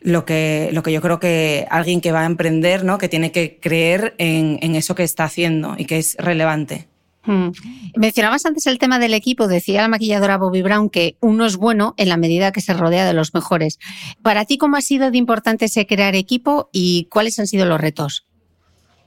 [0.00, 2.98] lo que, lo que yo creo que alguien que va a emprender, ¿no?
[2.98, 6.91] Que tiene que creer en, en eso que está haciendo y que es relevante.
[7.24, 7.50] Mm.
[7.96, 11.94] Mencionabas antes el tema del equipo, decía la maquilladora Bobby Brown que uno es bueno
[11.96, 13.78] en la medida que se rodea de los mejores.
[14.22, 17.80] Para ti, ¿cómo ha sido de importante ese crear equipo y cuáles han sido los
[17.80, 18.26] retos?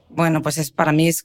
[0.08, 1.24] Bueno, pues es, para mí es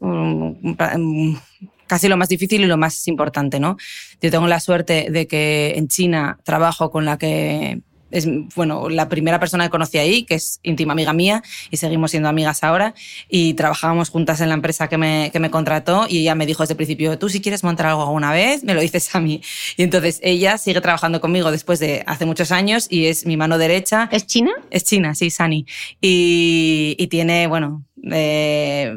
[1.88, 3.78] casi lo más difícil y lo más importante, ¿no?
[4.22, 9.10] Yo tengo la suerte de que en China trabajo con la que es bueno, la
[9.10, 12.94] primera persona que conocí ahí, que es íntima amiga mía, y seguimos siendo amigas ahora,
[13.30, 16.64] y trabajábamos juntas en la empresa que me, que me contrató, y ella me dijo
[16.64, 19.42] desde el principio, tú si quieres montar algo alguna vez, me lo dices a mí.
[19.78, 23.58] Y entonces ella sigue trabajando conmigo después de hace muchos años, y es mi mano
[23.58, 24.10] derecha.
[24.12, 24.52] ¿Es China?
[24.70, 25.66] Es China, sí, Sani.
[26.02, 28.96] Y, y tiene, bueno, eh,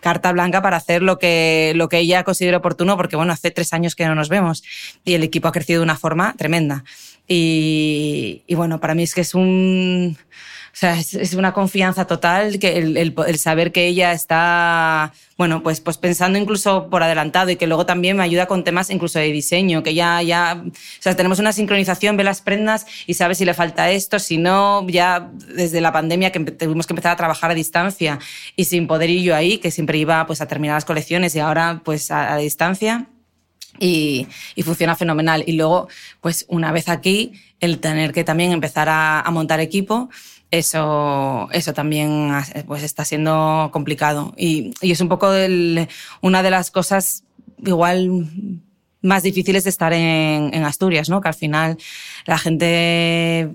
[0.00, 3.72] carta blanca para hacer lo que, lo que ella considera oportuno, porque bueno, hace tres
[3.72, 4.62] años que no nos vemos
[5.04, 6.84] y el equipo ha crecido de una forma tremenda.
[7.32, 10.18] Y, y bueno, para mí es que es un...
[10.72, 15.80] O sea, es, una confianza total que el, el, saber que ella está, bueno, pues,
[15.80, 19.26] pues pensando incluso por adelantado y que luego también me ayuda con temas incluso de
[19.30, 23.44] diseño, que ya, ya, o sea, tenemos una sincronización, ve las prendas y sabe si
[23.44, 27.50] le falta esto, si no, ya desde la pandemia que tuvimos que empezar a trabajar
[27.50, 28.18] a distancia
[28.56, 31.40] y sin poder ir yo ahí, que siempre iba pues a terminar las colecciones y
[31.40, 33.08] ahora pues a, a distancia
[33.80, 35.42] y, y, funciona fenomenal.
[35.46, 35.88] Y luego,
[36.20, 40.10] pues una vez aquí, el tener que también empezar a, a montar equipo,
[40.50, 42.32] eso, eso también
[42.66, 44.34] pues está siendo complicado.
[44.36, 45.88] Y, y es un poco el,
[46.20, 47.24] una de las cosas
[47.64, 48.26] igual
[49.02, 51.20] más difíciles de estar en, en Asturias, ¿no?
[51.20, 51.78] Que al final
[52.26, 53.50] la gente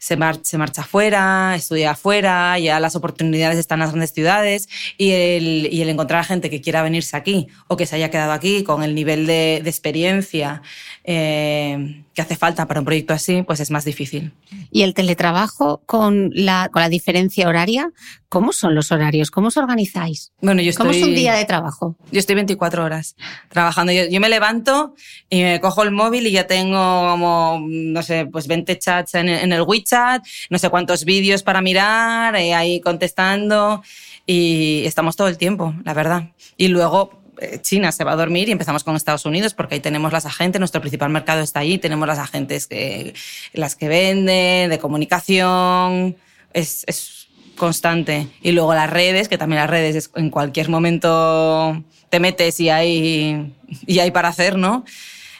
[0.00, 5.12] se, se marcha afuera, estudia afuera, ya las oportunidades están en las grandes ciudades y
[5.12, 8.64] el, y el encontrar gente que quiera venirse aquí o que se haya quedado aquí
[8.64, 10.62] con el nivel de experiencia
[11.04, 14.32] eh, que hace falta para un proyecto así, pues es más difícil.
[14.70, 17.90] ¿Y el teletrabajo con la, con la diferencia horaria?
[18.28, 19.30] ¿Cómo son los horarios?
[19.30, 20.32] ¿Cómo os organizáis?
[20.40, 21.96] Bueno, yo estoy, ¿Cómo es un día de trabajo?
[22.12, 23.16] Yo estoy 24 horas
[23.48, 23.92] trabajando.
[23.92, 24.94] Yo, yo, me levanto
[25.28, 29.28] y me cojo el móvil y ya tengo como, no sé, pues 20 chats en,
[29.28, 33.82] en el WeChat, no sé cuántos vídeos para mirar, eh, ahí contestando
[34.26, 36.30] y estamos todo el tiempo, la verdad.
[36.56, 37.19] Y luego
[37.62, 40.58] China se va a dormir y empezamos con Estados Unidos porque ahí tenemos las agentes,
[40.58, 43.14] nuestro principal mercado está ahí, tenemos las agentes que,
[43.52, 46.16] las que venden, de comunicación,
[46.52, 48.28] es, es constante.
[48.42, 53.54] Y luego las redes, que también las redes en cualquier momento te metes y hay,
[53.86, 54.84] y hay para hacer, ¿no?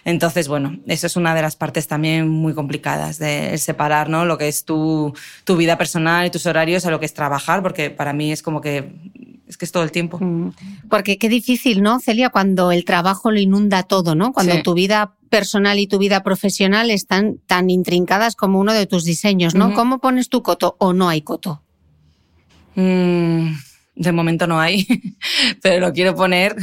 [0.05, 4.25] Entonces, bueno, eso es una de las partes también muy complicadas de separar, ¿no?
[4.25, 7.63] Lo que es tu, tu vida personal y tus horarios a lo que es trabajar,
[7.63, 8.93] porque para mí es como que
[9.51, 10.19] es que es todo el tiempo.
[10.21, 10.53] Mm.
[10.89, 12.31] Porque qué difícil, ¿no, Celia?
[12.31, 14.33] Cuando el trabajo lo inunda todo, ¿no?
[14.33, 19.05] Cuando tu vida personal y tu vida profesional están tan intrincadas como uno de tus
[19.05, 19.75] diseños, ¿no?
[19.75, 21.63] ¿Cómo pones tu coto o no hay coto?
[22.77, 23.53] Mm,
[23.97, 24.87] de momento no hay,
[25.63, 26.57] pero lo quiero poner.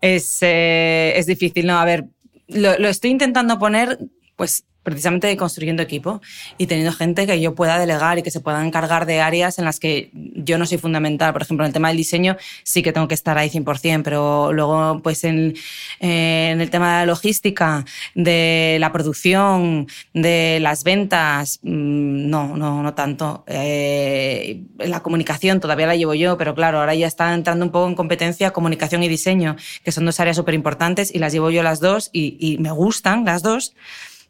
[0.00, 1.78] Es, eh, es difícil, ¿no?
[1.78, 2.06] A ver,
[2.48, 3.98] lo, lo estoy intentando poner,
[4.36, 6.20] pues precisamente construyendo equipo
[6.56, 9.64] y teniendo gente que yo pueda delegar y que se puedan encargar de áreas en
[9.64, 11.32] las que yo no soy fundamental.
[11.32, 14.52] Por ejemplo, en el tema del diseño sí que tengo que estar ahí 100%, pero
[14.52, 15.54] luego pues en,
[16.00, 22.56] eh, en el tema de la logística, de la producción, de las ventas, mm, no,
[22.56, 23.44] no, no tanto.
[23.46, 27.88] Eh, la comunicación todavía la llevo yo, pero claro, ahora ya está entrando un poco
[27.88, 31.62] en competencia comunicación y diseño, que son dos áreas súper importantes y las llevo yo
[31.62, 33.74] las dos y, y me gustan las dos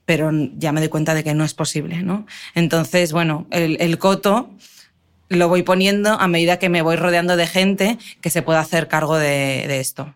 [0.08, 2.24] pero ya me doy cuenta de que no es posible, ¿no?
[2.54, 4.48] Entonces, bueno, el, coto
[5.28, 8.88] lo voy poniendo a medida que me voy rodeando de gente que se pueda hacer
[8.88, 10.14] cargo de, de esto.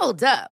[0.00, 0.53] Hold up.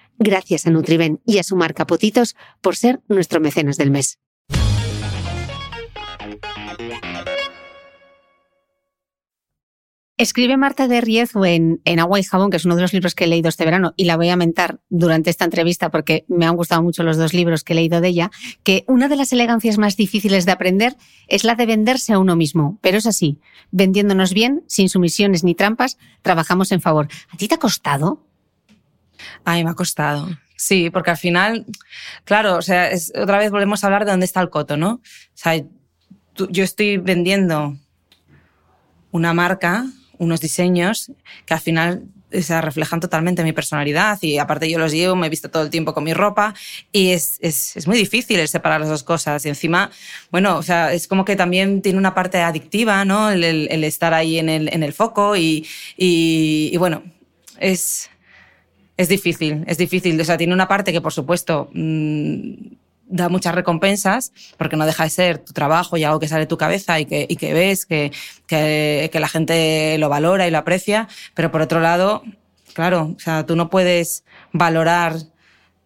[0.17, 4.19] Gracias a Nutriben y a su marca Potitos por ser nuestro mecenas del mes.
[10.21, 13.15] Escribe Marta de Riezu en, en, Agua y Jabón, que es uno de los libros
[13.15, 16.45] que he leído este verano, y la voy a mentar durante esta entrevista porque me
[16.45, 19.33] han gustado mucho los dos libros que he leído de ella, que una de las
[19.33, 20.95] elegancias más difíciles de aprender
[21.27, 22.77] es la de venderse a uno mismo.
[22.81, 23.39] Pero es así,
[23.71, 27.07] vendiéndonos bien, sin sumisiones ni trampas, trabajamos en favor.
[27.31, 28.21] ¿A ti te ha costado?
[29.45, 30.29] Ay, me ha costado.
[30.55, 31.65] Sí, porque al final,
[32.23, 34.93] claro, o sea, es, otra vez volvemos a hablar de dónde está el coto, ¿no?
[34.93, 35.01] O
[35.33, 35.59] sea,
[36.33, 37.77] tú, yo estoy vendiendo
[39.09, 39.85] una marca,
[40.19, 41.11] unos diseños
[41.45, 45.29] que al final se reflejan totalmente mi personalidad y aparte yo los llevo, me he
[45.29, 46.53] visto todo el tiempo con mi ropa
[46.91, 49.91] y es, es, es, muy difícil separar las dos cosas y encima,
[50.29, 53.29] bueno, o sea, es como que también tiene una parte adictiva, ¿no?
[53.31, 57.03] El, el, el estar ahí en el, en el foco y, y, y bueno,
[57.59, 58.09] es,
[59.01, 60.19] es difícil, es difícil.
[60.19, 62.53] O sea, tiene una parte que, por supuesto, mmm,
[63.07, 66.47] da muchas recompensas, porque no deja de ser tu trabajo y algo que sale de
[66.47, 68.11] tu cabeza y que, y que ves, que,
[68.47, 72.23] que, que, la gente lo valora y lo aprecia, pero por otro lado,
[72.73, 75.15] claro, o sea, tú no puedes valorar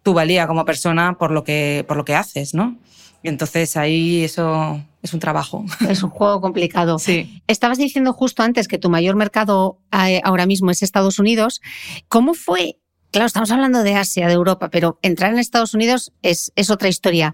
[0.02, 2.76] tu valía como persona por lo que, por lo que haces, ¿no?
[3.24, 5.64] Y entonces ahí eso es un trabajo.
[5.88, 7.00] Es un juego complicado.
[7.00, 7.42] Sí.
[7.48, 11.60] Estabas diciendo justo antes que tu mayor mercado eh, ahora mismo es Estados Unidos.
[12.08, 12.78] ¿Cómo fue
[13.10, 16.88] Claro, estamos hablando de Asia, de Europa, pero entrar en Estados Unidos es, es otra
[16.88, 17.32] historia.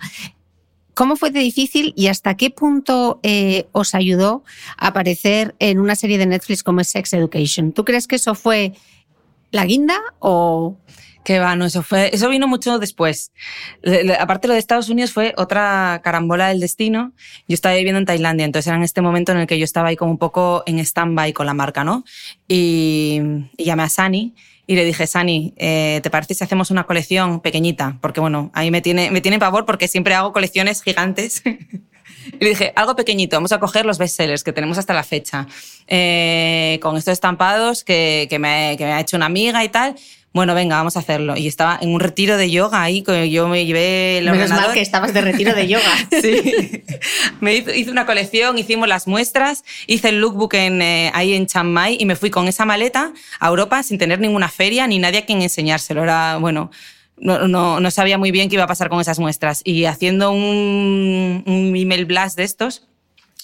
[0.95, 4.45] ¿Cómo fue de difícil y hasta qué punto eh, os ayudó
[4.77, 7.73] a aparecer en una serie de Netflix como Sex Education?
[7.73, 8.75] ¿Tú crees que eso fue
[9.51, 10.77] la guinda o...?
[11.25, 13.31] Que va, no, eso fue, eso vino mucho después.
[14.19, 17.13] Aparte lo de Estados Unidos fue otra carambola del destino.
[17.47, 19.91] Yo estaba viviendo en Tailandia, entonces era en este momento en el que yo estaba
[19.91, 22.03] ahí como un poco en stand-by con la marca, ¿no?
[22.49, 23.21] Y,
[23.57, 24.35] y llamé a Sani
[24.67, 27.99] y le dije, Sani, eh, ¿te parece si hacemos una colección pequeñita?
[28.01, 31.43] Porque bueno, ahí me tiene, me tiene pavor porque siempre hago colecciones gigantes.
[31.47, 35.47] y le dije, algo pequeñito, vamos a coger los bestsellers que tenemos hasta la fecha,
[35.89, 39.97] eh, con estos estampados que, que, me, que me ha hecho una amiga y tal
[40.33, 41.37] bueno, venga, vamos a hacerlo.
[41.37, 44.67] Y estaba en un retiro de yoga ahí, yo me llevé el Menos ordenador.
[44.67, 45.93] mal que estabas de retiro de yoga.
[46.23, 46.85] sí.
[47.41, 51.47] Me hice, hice, una colección, hicimos las muestras, hice el lookbook en, eh, ahí en
[51.47, 54.99] Chiang Mai y me fui con esa maleta a Europa sin tener ninguna feria ni
[54.99, 56.03] nadie a quien enseñárselo.
[56.03, 56.71] Era, bueno,
[57.19, 59.61] no, no, no sabía muy bien qué iba a pasar con esas muestras.
[59.65, 62.89] Y haciendo un, un email blast de estos,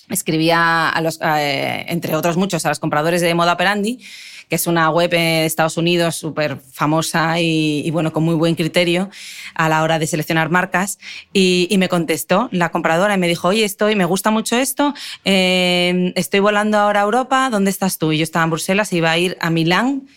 [0.09, 4.01] escribía a los, eh, entre otros muchos, a los compradores de moda operandi
[4.49, 8.55] que es una web de Estados Unidos súper famosa y, y, bueno, con muy buen
[8.55, 9.11] criterio
[9.55, 10.99] a la hora de seleccionar marcas.
[11.32, 14.94] Y, y, me contestó la compradora y me dijo, oye, estoy, me gusta mucho esto,
[15.24, 18.12] eh, estoy volando ahora a Europa, ¿dónde estás tú?
[18.12, 20.09] Y yo estaba en Bruselas iba a ir a Milán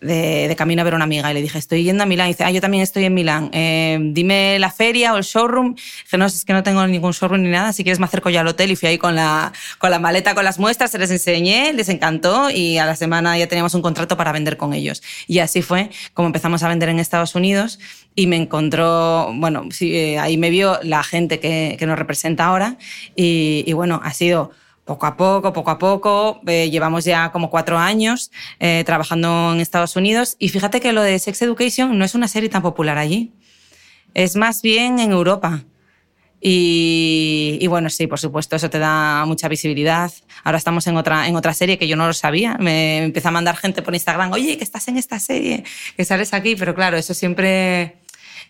[0.00, 2.28] de, camino a ver a una amiga y le dije, estoy yendo a Milán.
[2.28, 3.50] Y dice, ah, yo también estoy en Milán.
[3.52, 5.74] Eh, dime la feria o el showroom.
[5.74, 7.72] Dije, no, es que no tengo ningún showroom ni nada.
[7.72, 8.70] Si quieres me acerco ya al hotel.
[8.70, 11.88] Y fui ahí con la, con la maleta, con las muestras, se les enseñé, les
[11.88, 15.02] encantó y a la semana ya teníamos un contrato para vender con ellos.
[15.26, 17.78] Y así fue como empezamos a vender en Estados Unidos
[18.14, 22.46] y me encontró, bueno, sí, eh, ahí me vio la gente que, que nos representa
[22.46, 22.76] ahora
[23.14, 24.50] y, y bueno, ha sido
[24.88, 26.40] poco a poco, poco a poco.
[26.46, 31.02] Eh, llevamos ya como cuatro años eh, trabajando en Estados Unidos y fíjate que lo
[31.02, 33.34] de Sex Education no es una serie tan popular allí.
[34.14, 35.62] Es más bien en Europa.
[36.40, 40.10] Y, bueno, sí, por supuesto, eso te da mucha visibilidad.
[40.44, 42.56] Ahora estamos en otra, en otra serie que yo no lo sabía.
[42.58, 45.64] Me, empieza a mandar gente por Instagram, oye, que estás en esta serie,
[45.96, 46.56] que sales aquí.
[46.56, 47.96] Pero claro, eso siempre,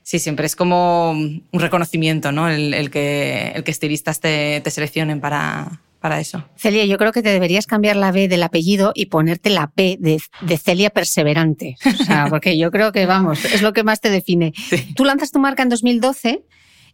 [0.02, 2.48] sí, siempre es como un reconocimiento, ¿no?
[2.48, 6.44] El, que, el que estilistas te, te seleccionen para, para eso.
[6.56, 9.98] Celia, yo creo que te deberías cambiar la B del apellido y ponerte la P
[10.00, 10.20] de,
[10.58, 11.76] Celia Perseverante.
[11.84, 14.52] O sea, porque yo creo que, vamos, es lo que más te define.
[14.94, 16.44] Tú lanzas tu marca en 2012,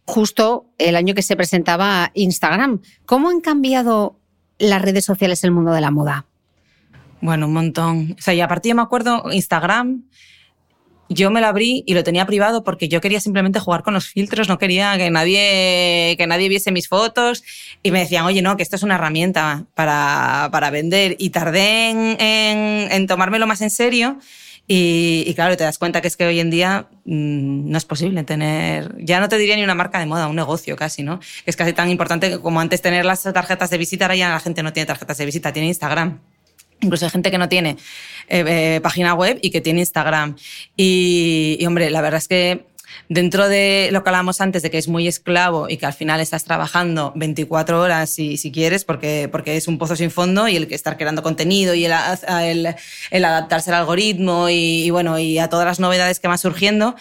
[0.05, 2.81] justo el año que se presentaba Instagram.
[3.05, 4.19] ¿Cómo han cambiado
[4.57, 6.25] las redes sociales el mundo de la moda?
[7.21, 8.15] Bueno, un montón.
[8.17, 10.03] O sea, y a partir, me acuerdo, Instagram
[11.09, 14.07] yo me lo abrí y lo tenía privado porque yo quería simplemente jugar con los
[14.07, 17.43] filtros, no quería que nadie, que nadie viese mis fotos
[17.83, 21.89] y me decían, oye, no, que esto es una herramienta para, para vender y tardé
[21.89, 22.17] en,
[22.91, 24.17] en, tomármelo más en serio.
[24.67, 28.23] Y, claro, te das cuenta que es que hoy en día mm, no es posible
[28.23, 31.19] tener, ya no te diría ni una marca de moda, un negocio casi, ¿no?
[31.45, 34.63] Es casi tan importante como antes tener las tarjetas de visita, ahora ya la gente
[34.63, 36.19] no tiene tarjetas de visita, tiene Instagram.
[36.81, 37.77] Incluso hay gente que no tiene
[38.27, 40.35] eh, eh, página web y que tiene Instagram.
[40.75, 42.65] Y, hombre, la verdad es que
[43.09, 46.19] dentro de lo que hablábamos antes de que es muy esclavo y que al final
[46.21, 50.67] estás trabajando 24 horas si, quieres porque, porque es un pozo sin fondo y el
[50.67, 51.93] que estar creando contenido y el,
[53.11, 56.95] el, adaptarse al algoritmo y, y, bueno y a todas las novedades que van surgiendo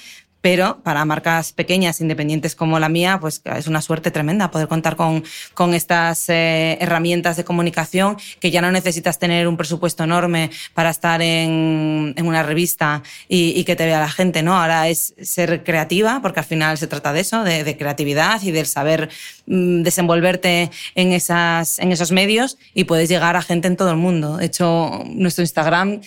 [0.45, 4.95] pero para marcas pequeñas, independientes como la mía, pues es una suerte tremenda poder contar
[4.95, 5.25] con,
[5.55, 10.91] con estas eh, herramientas de comunicación que ya no necesitas tener un presupuesto enorme para
[10.91, 14.55] estar en, en una revista y, que te vea la gente, ¿no?
[14.55, 18.51] Ahora es ser creativa, porque al final se trata de eso, de, de creatividad y
[18.51, 19.09] del saber
[19.47, 23.97] mm, desenvolverte en, esas, en esos medios y puedes llegar a gente en todo el
[23.97, 24.37] mundo.
[24.37, 26.03] De hecho, nuestro Instagram,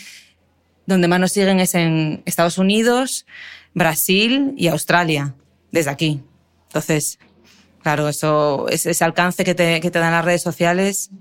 [0.85, 3.25] donde más nos siguen es en Estados Unidos,
[3.78, 5.36] Brasil y Australia,
[5.71, 6.21] desde aquí.
[6.69, 7.19] Entonces,
[7.84, 11.11] claro, eso, ese alcance que te, que te dan las redes sociales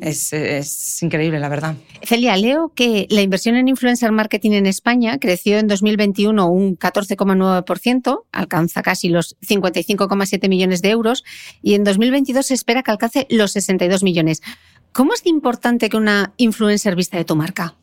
[0.00, 1.76] es, es, increíble, la verdad.
[2.02, 8.22] Celia, leo que la inversión en influencer marketing en España creció en 2021 un 14,9%,
[8.32, 11.22] alcanza casi los 55,7 millones de euros
[11.60, 14.40] y en 2022 se espera que alcance los 62 millones.
[14.92, 17.76] ¿Cómo es importante que una influencer vista de tu marca?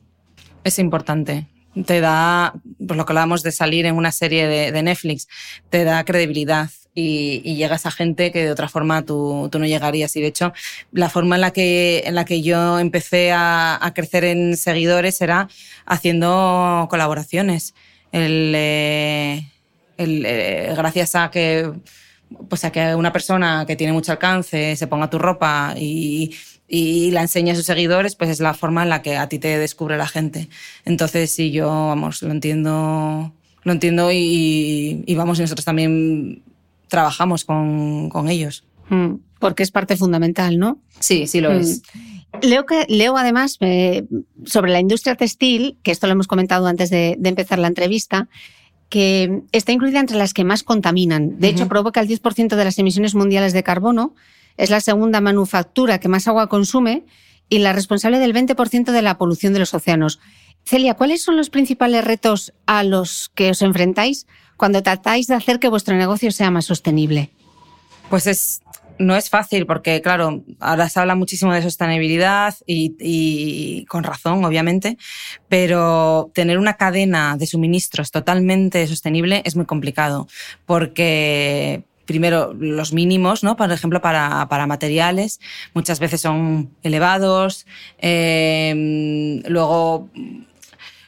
[0.63, 1.47] Es importante
[1.85, 2.53] te da,
[2.85, 5.27] pues lo que hablábamos de salir en una serie de, Netflix,
[5.69, 9.65] te da credibilidad y, y, llegas a gente que de otra forma tú, tú, no
[9.65, 10.15] llegarías.
[10.17, 10.51] Y de hecho,
[10.91, 15.47] la forma en la que, en la que yo empecé a, crecer en seguidores era
[15.85, 17.73] haciendo colaboraciones.
[18.11, 19.47] Eh,
[19.97, 21.71] eh, gracias a que,
[22.49, 26.35] pues a que una persona que tiene mucho alcance se ponga tu ropa y,
[26.73, 29.39] y la enseña a sus seguidores, pues es la forma en la que a ti
[29.39, 30.47] te descubre la gente.
[30.85, 36.41] Entonces, sí, yo, vamos, lo entiendo, lo entiendo y, y vamos, nosotros también
[36.87, 38.63] trabajamos con, con ellos.
[38.87, 40.79] Mm, porque es parte fundamental, ¿no?
[41.01, 41.57] Sí, sí lo mm.
[41.57, 41.81] es.
[42.41, 44.05] Leo, que, leo además eh,
[44.45, 48.29] sobre la industria textil, que esto lo hemos comentado antes de, de, empezar la entrevista,
[48.87, 51.37] que está incluida entre las que más contaminan.
[51.37, 54.15] De hecho, provoca el 10% de las emisiones mundiales de carbono
[54.57, 57.05] es la segunda manufactura que más agua consume
[57.49, 60.19] y la responsable del 20% de la polución de los océanos.
[60.65, 64.27] Celia, ¿cuáles son los principales retos a los que os enfrentáis
[64.57, 67.29] cuando tratáis de hacer que vuestro negocio sea más sostenible?
[68.09, 68.61] Pues es,
[68.99, 74.45] no es fácil porque, claro, ahora se habla muchísimo de sostenibilidad y, y, con razón,
[74.45, 74.97] obviamente,
[75.49, 80.27] pero tener una cadena de suministros totalmente sostenible es muy complicado
[80.65, 83.55] porque primero los mínimos, ¿no?
[83.55, 85.39] Por ejemplo, para, para materiales,
[85.73, 87.65] muchas veces son elevados.
[87.99, 90.09] Eh, luego,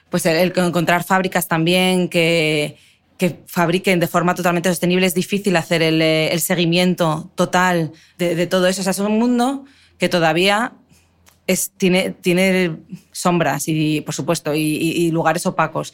[0.09, 2.77] pues el, encontrar fábricas también que,
[3.17, 8.81] que fabriquen de forma totalmente sostenible es difícil hacer el, seguimiento total de, todo eso.
[8.81, 9.65] O sea, es un mundo
[9.97, 10.73] que todavía
[11.47, 12.77] es, tiene, tiene
[13.11, 15.93] sombras y, por supuesto, lugares opacos.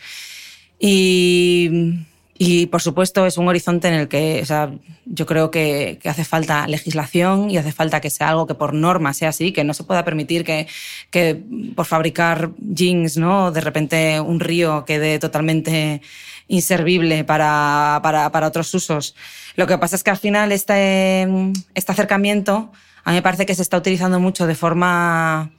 [0.79, 2.05] Y
[2.41, 4.71] Y por supuesto es un horizonte en el que o sea,
[5.05, 9.13] yo creo que, hace falta legislación y hace falta que sea algo que por norma
[9.13, 10.65] sea así, que no se pueda permitir que,
[11.11, 11.43] que
[11.75, 13.51] por fabricar jeans, ¿no?
[13.51, 16.01] de repente un río quede totalmente
[16.47, 19.15] inservible para, para, para, otros usos.
[19.57, 21.27] Lo que pasa es que al final este,
[21.75, 22.71] este acercamiento
[23.03, 25.51] a mí me parece que se está utilizando mucho de forma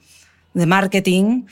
[0.55, 1.43] de marketing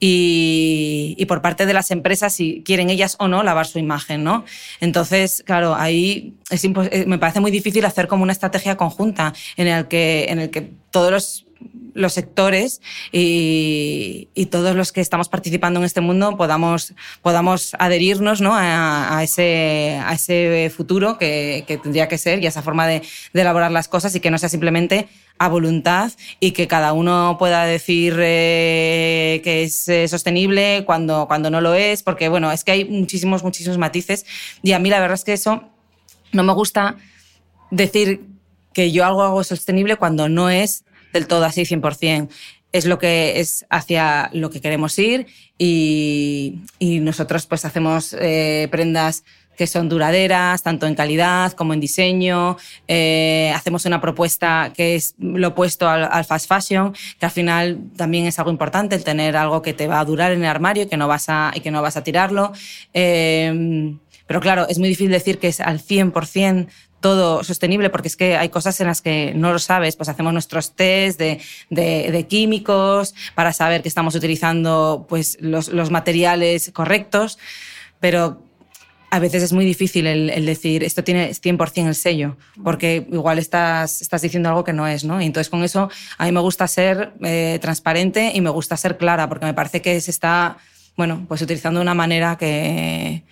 [0.00, 4.22] y, y, por parte de las empresas si quieren ellas o no lavar su imagen,
[4.22, 4.44] ¿no?
[4.80, 9.66] Entonces, claro, ahí es eh, me parece muy difícil hacer como una estrategia conjunta en
[9.66, 11.47] el que, en el que todos los
[11.94, 12.80] los sectores
[13.12, 18.52] y, todos los que estamos participando en este mundo podamos, podamos adherirnos ¿no?
[18.54, 23.02] a, ese, a ese futuro que, tendría que ser y a esa forma de,
[23.34, 25.08] de elaborar las cosas y que no sea simplemente
[25.38, 31.50] a voluntad y que cada uno pueda decir eh, que es eh, sostenible cuando, cuando
[31.50, 34.26] no lo es, porque bueno, es que hay muchísimos, muchísimos matices
[34.62, 35.62] y a mí la verdad es que eso
[36.32, 36.96] no me gusta
[37.70, 38.22] decir
[38.72, 42.28] que yo algo hago sostenible cuando no es del todo así 100%.
[42.70, 48.68] Es lo que es hacia lo que queremos ir y, y nosotros pues hacemos eh,
[48.70, 49.24] prendas
[49.58, 52.56] que son duraderas, tanto en calidad como en diseño.
[52.86, 58.24] Eh, hacemos una propuesta que es lo opuesto al, fast fashion, que al final también
[58.26, 60.86] es algo importante, el tener algo que te va a durar en el armario y
[60.86, 62.52] que no vas a, y que no vas a tirarlo.
[62.94, 63.96] Eh,
[64.28, 66.68] pero claro, es muy difícil decir que es al 100%
[67.00, 70.32] todo sostenible, porque es que hay cosas en las que no lo sabes, pues hacemos
[70.32, 71.40] nuestros test de,
[71.70, 77.38] de, de químicos para saber que estamos utilizando pues, los, los materiales correctos,
[78.00, 78.42] pero
[79.10, 84.02] a veces es muy difícil el, decir esto tiene 100% el sello, porque igual estás,
[84.02, 85.20] estás diciendo algo que no es, ¿no?
[85.20, 85.88] Y entonces con eso
[86.18, 89.80] a mí me gusta ser eh, transparente y me gusta ser clara, porque me parece
[89.80, 90.58] que se está,
[90.96, 93.22] bueno, pues utilizando una manera que,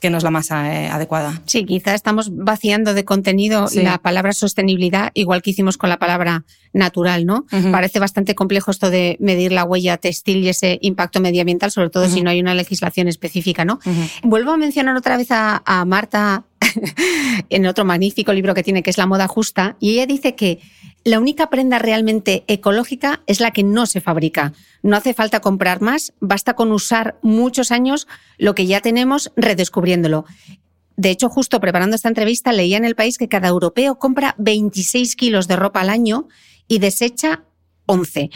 [0.00, 1.42] que no es la más eh, adecuada.
[1.46, 6.44] Sí, quizá estamos vaciando de contenido la palabra sostenibilidad, igual que hicimos con la palabra
[6.72, 7.46] natural, ¿no?
[7.72, 12.08] Parece bastante complejo esto de medir la huella textil y ese impacto medioambiental, sobre todo
[12.08, 13.78] si no hay una legislación específica, ¿no?
[14.22, 16.44] Vuelvo a mencionar otra vez a, a Marta
[17.48, 20.60] en otro magnífico libro que tiene, que es La moda justa, y ella dice que
[21.06, 24.52] la única prenda realmente ecológica es la que no se fabrica.
[24.82, 30.24] No hace falta comprar más, basta con usar muchos años lo que ya tenemos redescubriéndolo.
[30.96, 35.14] De hecho, justo preparando esta entrevista, leía en el país que cada europeo compra 26
[35.14, 36.26] kilos de ropa al año
[36.66, 37.44] y desecha
[37.86, 38.30] 11.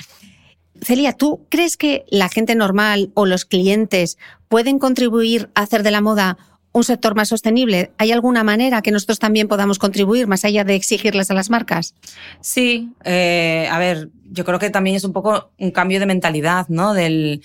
[0.80, 4.16] Celia, ¿tú crees que la gente normal o los clientes
[4.46, 6.38] pueden contribuir a hacer de la moda
[6.72, 7.90] un sector más sostenible?
[7.98, 11.94] ¿Hay alguna manera que nosotros también podamos contribuir más allá de exigirles a las marcas?
[12.40, 16.68] Sí, eh, a ver, yo creo que también es un poco un cambio de mentalidad,
[16.68, 16.94] ¿no?
[16.94, 17.42] Del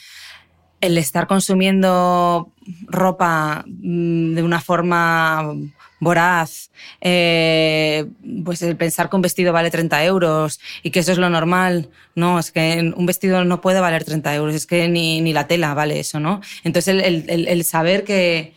[0.82, 2.52] el estar consumiendo
[2.88, 5.54] ropa mm, de una forma
[6.00, 6.70] voraz,
[7.02, 8.06] eh,
[8.44, 11.90] pues el pensar que un vestido vale 30 euros y que eso es lo normal.
[12.16, 15.48] No, es que un vestido no puede valer 30 euros, es que ni, ni la
[15.48, 16.42] tela vale eso, ¿no?
[16.64, 18.54] Entonces el, saber que,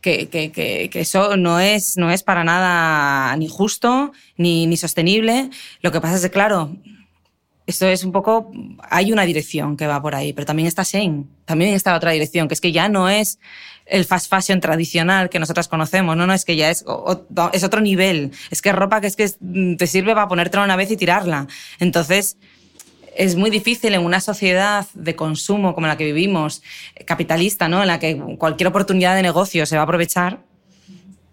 [0.00, 5.50] que, que, que, eso no es, no es para nada ni justo ni, ni sostenible.
[5.82, 6.76] Lo que pasa es que, claro,
[7.68, 8.50] esto es un poco,
[8.88, 12.48] hay una dirección que va por ahí, pero también está Shane, también está otra dirección,
[12.48, 13.38] que es que ya no es
[13.84, 16.84] el fast fashion tradicional que nosotras conocemos, no, no, es que ya es,
[17.52, 19.28] es otro nivel, es que ropa que es que
[19.76, 21.46] te sirve para ponértela una vez y tirarla.
[21.78, 22.38] Entonces,
[23.18, 26.62] es muy difícil en una sociedad de consumo como la que vivimos,
[27.04, 27.82] capitalista, ¿no?
[27.82, 30.38] En la que cualquier oportunidad de negocio se va a aprovechar,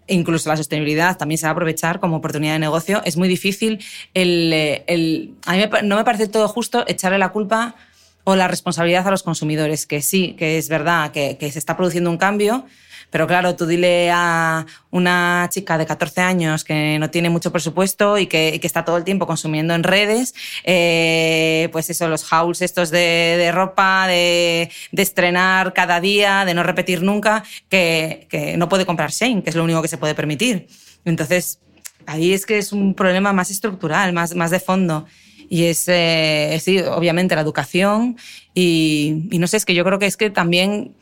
[0.08, 3.78] incluso la sostenibilidad también se va a aprovechar como oportunidad de negocio, es muy difícil
[4.14, 7.76] el a mí no me parece todo justo echarle la culpa
[8.24, 12.10] o la responsabilidad a los consumidores, que sí, que es verdad que se está produciendo
[12.10, 12.66] un cambio,
[13.10, 18.18] pero claro, tú dile a una chica de 14 años que no tiene mucho presupuesto
[18.18, 20.34] y que, que está todo el tiempo consumiendo en redes,
[20.64, 26.54] eh, pues eso, los hauls estos de, de ropa, de, de, estrenar cada día, de
[26.54, 29.98] no repetir nunca, que, que no puede comprar Shane, que es lo único que se
[29.98, 30.66] puede permitir.
[31.04, 31.60] Entonces,
[32.06, 35.06] ahí es que es un problema más estructural, más, más de fondo.
[35.48, 38.16] Y es, eh, sí, obviamente, la educación.
[38.54, 40.94] Y, y, no sé, es que yo creo que es que también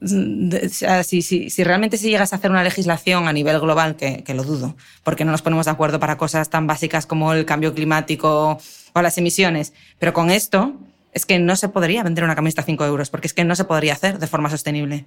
[0.00, 4.76] si, realmente si llegas a hacer una legislación a nivel global, que, que, lo dudo,
[5.02, 8.58] porque no nos ponemos de acuerdo para cosas tan básicas como el cambio climático
[8.92, 10.74] o las emisiones, pero con esto
[11.12, 13.56] es que no se podría vender una camiseta a 5 euros, porque es que no
[13.56, 15.04] se podría hacer de forma sostenible.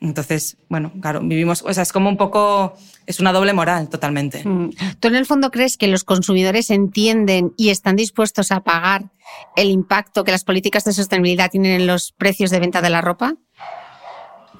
[0.00, 2.76] Entonces, bueno, claro, vivimos, o sea, es como un poco,
[3.06, 4.44] es una doble moral totalmente.
[4.44, 4.70] Mm.
[5.00, 9.10] ¿Tú en el fondo crees que los consumidores entienden y están dispuestos a pagar
[9.56, 13.00] el impacto que las políticas de sostenibilidad tienen en los precios de venta de la
[13.00, 13.34] ropa?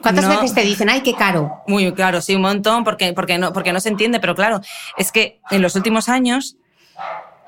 [0.02, 1.62] ¿Cuántas no- veces te dicen, ay, qué caro?
[1.66, 4.60] Muy claro, sí, un montón, porque, porque, no, porque no se entiende, pero claro,
[4.96, 6.56] es que en los últimos años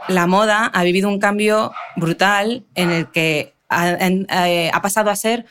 [0.09, 5.11] la moda ha vivido un cambio brutal en el que ha, en- eh, ha pasado
[5.11, 5.47] a ser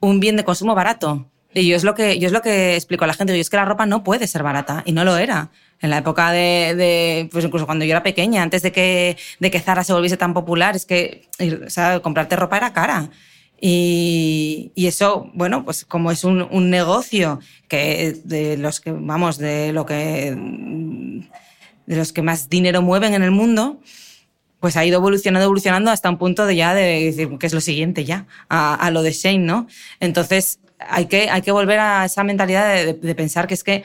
[0.00, 1.26] un bien de consumo barato.
[1.54, 3.48] Y yo es lo que, yo es lo que explico a la gente, yo es
[3.48, 5.48] que la ropa no puede ser barata, y no lo era.
[5.80, 9.50] En la época de, de, pues incluso cuando yo era pequeña, antes de que, de
[9.50, 11.28] que Zara se volviese tan popular, es que
[11.66, 13.08] o sea, comprarte ropa era cara.
[13.60, 19.86] Y, eso, bueno, pues como es un, negocio que de los que, vamos, de lo
[19.86, 20.36] que,
[21.86, 23.80] de los que más dinero mueven en el mundo,
[24.60, 27.60] pues ha ido evolucionando, evolucionando hasta un punto de ya de decir que es lo
[27.60, 29.66] siguiente ya, a, lo de Shane, ¿no?
[30.00, 33.84] Entonces hay que, hay que volver a esa mentalidad de, pensar que es que,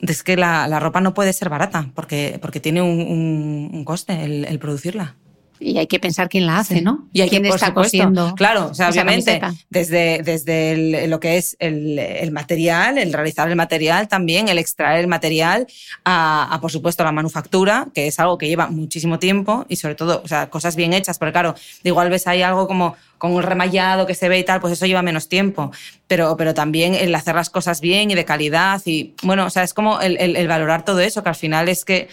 [0.00, 5.16] es que la, ropa no puede ser barata, porque, porque tiene un, coste el producirla.
[5.58, 7.08] Y hay que pensar quién la hace, ¿no?
[7.12, 8.34] Y hay ¿Quién que, está supuesto, cosiendo?
[8.34, 9.64] Claro, o sea, esa obviamente, camiseta?
[9.70, 10.72] desde, desde
[11.04, 15.06] el- lo que es el, el material, el realizar el material también, el extraer el
[15.06, 15.66] material,
[16.04, 19.94] a, a, por supuesto, la manufactura, que es algo que lleva muchísimo tiempo y sobre
[19.94, 21.54] todo, o sea, cosas bien hechas, porque claro,
[21.84, 24.84] igual ves ahí algo como con un remallado que se ve y tal, pues eso
[24.84, 25.70] lleva menos tiempo.
[26.06, 29.62] Pero, pero también el hacer las cosas bien y de calidad y, bueno, o sea,
[29.62, 32.08] es como el, el- el valorar todo eso, que al final es que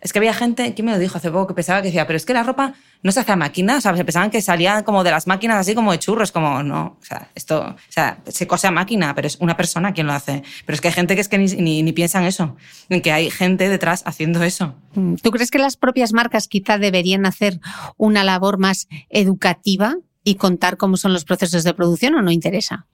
[0.00, 1.48] es que había gente, ¿quién me lo dijo hace poco?
[1.48, 3.98] Que pensaba que decía, pero es que la ropa no se hace a máquina, ¿sabes?
[3.98, 7.04] Se pensaban que salían como de las máquinas así como de churros, como, no, o
[7.04, 10.42] sea, esto, o sea, se cose a máquina, pero es una persona quien lo hace.
[10.66, 12.56] Pero es que hay gente que es que ni, ni, ni piensa en eso,
[12.88, 14.74] en que hay gente detrás haciendo eso.
[14.94, 17.60] Mm, ¿Tú crees que las propias marcas quizá deberían hacer
[17.96, 22.86] una labor más educativa y contar cómo son los procesos de producción o no interesa?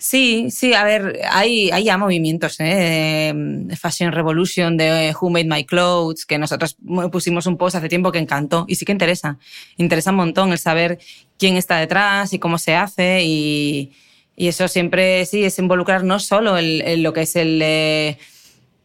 [0.00, 3.34] Sí, sí, a ver, hay, hay ya movimientos, ¿eh?
[3.78, 6.78] Fashion Revolution, de Who Made My Clothes, que nosotros
[7.12, 9.36] pusimos un post hace tiempo que encantó y sí que interesa.
[9.76, 10.98] Interesa un montón el saber
[11.38, 13.92] quién está detrás y cómo se hace y,
[14.36, 18.16] y eso siempre, sí, es involucrar no solo el, lo que es el, eh,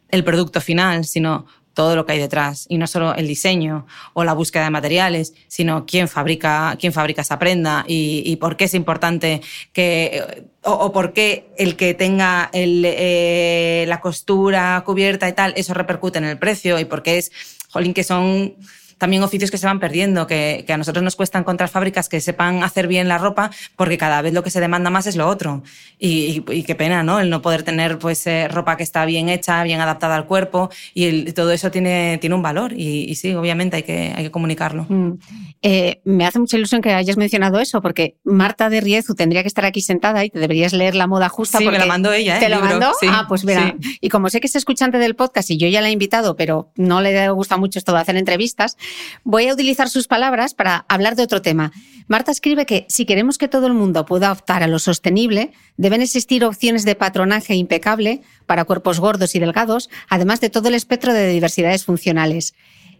[0.10, 4.26] el producto final, sino todo lo que hay detrás y no solo el diseño o
[4.26, 8.74] la búsqueda de materiales, sino quién fabrica, quién fabrica esa prenda y por qué es
[8.74, 9.42] importante
[9.74, 15.54] que o, o, por qué el que tenga el, eh, la costura cubierta y tal,
[15.56, 17.32] eso repercute en el precio y por qué es,
[17.70, 18.56] jolín, que son
[18.98, 22.22] también oficios que se van perdiendo, que, que, a nosotros nos cuesta encontrar fábricas que
[22.22, 25.28] sepan hacer bien la ropa, porque cada vez lo que se demanda más es lo
[25.28, 25.64] otro.
[26.00, 27.20] Y, y, y qué pena, ¿no?
[27.20, 30.70] El no poder tener pues eh, ropa que está bien hecha, bien adaptada al cuerpo,
[30.94, 32.74] y el, todo eso tiene, tiene un valor.
[32.74, 34.86] Y, y, sí, obviamente hay que, hay que comunicarlo.
[34.90, 35.14] Mm.
[35.62, 39.48] Eh, me hace mucha ilusión que hayas mencionado eso, porque Marta de Riezu tendría que
[39.48, 41.58] estar aquí sentada y te deberías leer la moda justa.
[41.58, 42.40] Sí, porque me la mandó ella, ¿eh?
[42.40, 42.92] ¿Te lo mandó?
[43.00, 43.76] Sí, ah, pues verá.
[43.82, 43.98] sí.
[44.02, 46.72] Y como sé que es escuchante del podcast y yo ya la he invitado, pero
[46.76, 48.78] no le gusta mucho esto de hacer entrevistas,
[49.24, 51.72] voy a utilizar sus palabras para hablar de otro tema.
[52.08, 56.02] Marta escribe que si queremos que todo el mundo pueda optar a lo sostenible, deben
[56.02, 61.14] existir opciones de patronaje impecable para cuerpos gordos y delgados, además de todo el espectro
[61.14, 62.54] de diversidades funcionales.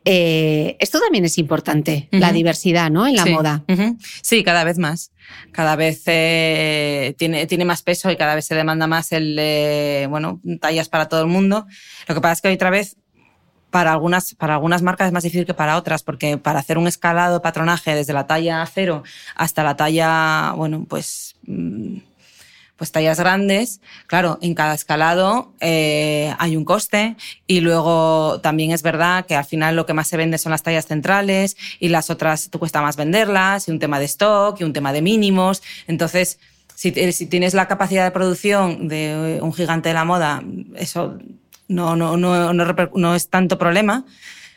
[0.08, 2.20] Eh, esto también es importante, uh -huh.
[2.20, 3.08] la diversidad, ¿no?
[3.08, 3.30] En la sí.
[3.32, 3.64] moda.
[3.68, 3.98] Uh -huh.
[4.22, 5.12] Sí, cada vez más.
[5.52, 10.06] Cada vez eh, tiene, tiene más peso y cada vez se demanda más el, eh,
[10.08, 11.66] bueno, tallas para todo el mundo.
[12.08, 12.98] Lo que pasa es que otra vez
[13.76, 16.88] para algunas, para algunas marcas es más difícil que para otras, porque para hacer un
[16.88, 19.04] escalado de patronaje desde la talla cero
[19.36, 21.36] hasta la talla, bueno, pues,
[22.78, 27.18] pues tallas grandes, claro, en cada escalado eh, hay un coste
[27.48, 30.64] y luego también es verdad que al final lo que más se vende son las
[30.64, 34.64] tallas centrales y las otras te cuesta más venderlas y un tema de stock y
[34.64, 35.62] un tema de mínimos.
[35.88, 36.40] Entonces,
[36.76, 40.44] si, si tienes la capacidad de producción de un gigante de la moda,
[40.76, 41.18] eso
[41.68, 44.06] no, no, no, no, es tanto problema,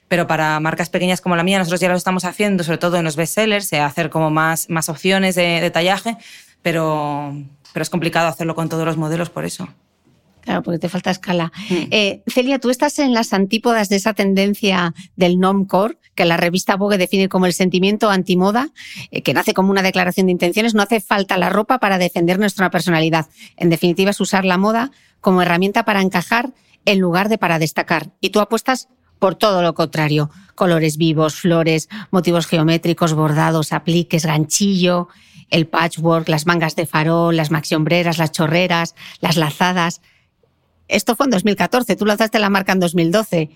[0.09, 3.05] pero para marcas pequeñas como la mía, nosotros ya lo estamos haciendo, sobre todo en
[3.05, 6.17] los bestsellers, hacer como más, más opciones de, de tallaje,
[6.63, 7.35] pero,
[7.73, 9.69] pero es complicado hacerlo con todos los modelos por eso.
[10.49, 11.53] Claro, porque te falta escala.
[11.69, 11.75] Mm.
[11.91, 16.77] Eh, Celia, tú estás en las antípodas de esa tendencia del normcore, que la revista
[16.77, 18.71] Vogue define como el sentimiento antimoda,
[19.11, 20.75] eh, que nace como una declaración de intenciones.
[20.75, 23.27] No hace falta la ropa para defender nuestra personalidad.
[23.59, 24.91] En definitiva, es usar la moda
[25.21, 26.51] como herramienta para encajar
[26.89, 28.13] en lugar de para destacar.
[28.19, 30.31] Y tú apuestas por todo lo contrario.
[30.55, 35.09] Colores vivos, flores, motivos geométricos, bordados, apliques, ganchillo,
[35.51, 40.01] el patchwork, las mangas de farol, las maxiombreras, las chorreras, las lazadas.
[40.89, 43.51] Esto fue en 2014, tú lanzaste la marca en 2012.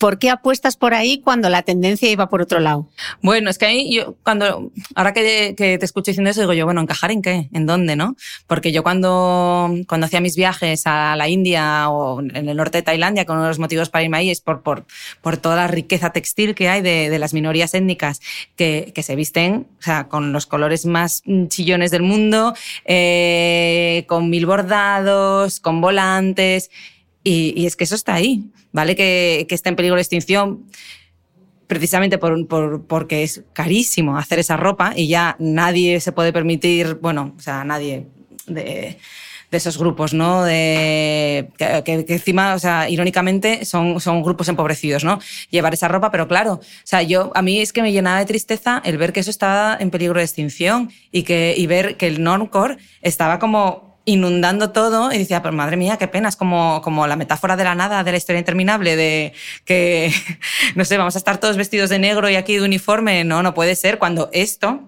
[0.00, 2.88] ¿Por qué apuestas por ahí cuando la tendencia iba por otro lado?
[3.20, 6.64] Bueno, es que ahí yo, cuando, ahora que, que, te escucho diciendo eso, digo yo,
[6.64, 7.50] bueno, ¿encajar en qué?
[7.52, 8.16] ¿En dónde, no?
[8.46, 12.82] Porque yo cuando, cuando hacía mis viajes a la India o en el norte de
[12.82, 14.86] Tailandia, con uno de los motivos para irme ahí es por, por,
[15.20, 18.22] por toda la riqueza textil que hay de, de las minorías étnicas
[18.56, 22.54] que, que, se visten, o sea, con los colores más chillones del mundo,
[22.86, 26.70] eh, con mil bordados, con volantes.
[27.22, 28.96] Y, es que eso está ahí, ¿vale?
[28.96, 30.64] Que, que está en peligro de extinción
[31.70, 36.98] precisamente por, por, porque es carísimo hacer esa ropa y ya nadie se puede permitir,
[37.00, 38.08] bueno, o sea, nadie
[38.48, 38.98] de,
[39.52, 40.42] esos grupos, ¿no?
[40.42, 45.20] De, que, que, encima, o sea, irónicamente, son, son grupos empobrecidos, ¿no?
[45.50, 48.26] Llevar esa ropa, pero claro, o sea, yo, a mí es que me llenaba de
[48.26, 52.08] tristeza el ver que eso estaba en peligro de extinción y, que, y ver que
[52.08, 56.80] el normcore estaba como inundando todo y decía, pues madre mía, qué pena, es como,
[56.82, 59.32] como la metáfora de la nada, de la historia interminable, de
[59.64, 60.12] que,
[60.74, 63.24] no sé, vamos a estar todos vestidos de negro y aquí de uniforme.
[63.24, 64.80] No, no puede ser cuando esto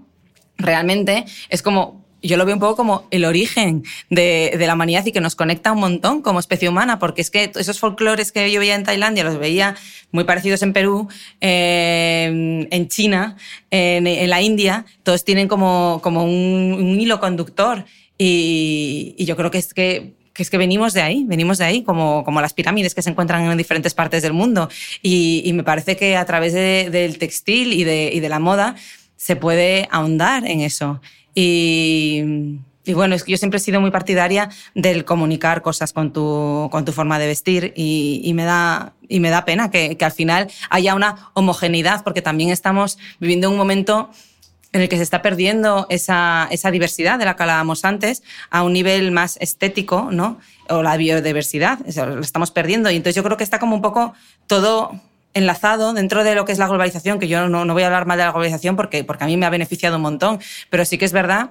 [0.58, 5.12] realmente es como yo lo veo un poco como el origen de, la humanidad y
[5.12, 8.60] que nos conecta un montón como especie humana, porque es que esos folclores que yo
[8.60, 9.74] veía en Tailandia los veía
[10.12, 11.08] muy parecidos en Perú,
[11.40, 13.36] eh, en China,
[13.70, 17.84] en, la India, todos tienen como, como un hilo conductor.
[18.25, 21.64] Y, y, yo creo que es que que es que venimos de ahí, venimos de
[21.64, 24.68] ahí, como, como las pirámides que se encuentran en diferentes partes del mundo.
[25.03, 28.39] Y, y me parece que a través de, del textil y de, y de la
[28.39, 28.77] moda
[29.16, 31.01] se puede ahondar en eso.
[31.35, 32.23] Y,
[32.85, 36.68] y, bueno, es que yo siempre he sido muy partidaria del comunicar cosas con tu,
[36.73, 40.12] con tu forma de vestir y, me, da, y me da pena que, que al
[40.12, 44.11] final haya una homogeneidad, porque también estamos viviendo un momento
[44.73, 48.62] en el que se está perdiendo esa, esa diversidad de la que hablábamos antes a
[48.62, 50.41] un nivel más estético, ¿no?
[50.68, 52.91] O la biodiversidad, lo estamos perdiendo.
[52.91, 54.14] Y entonces yo creo que está como un poco
[54.47, 54.93] todo
[55.35, 58.07] enlazado dentro de lo que es la globalización, que yo no, no voy a hablar
[58.07, 60.99] mal de la globalización porque, porque a mí me ha beneficiado un montón, pero sí
[60.99, 61.51] que es verdad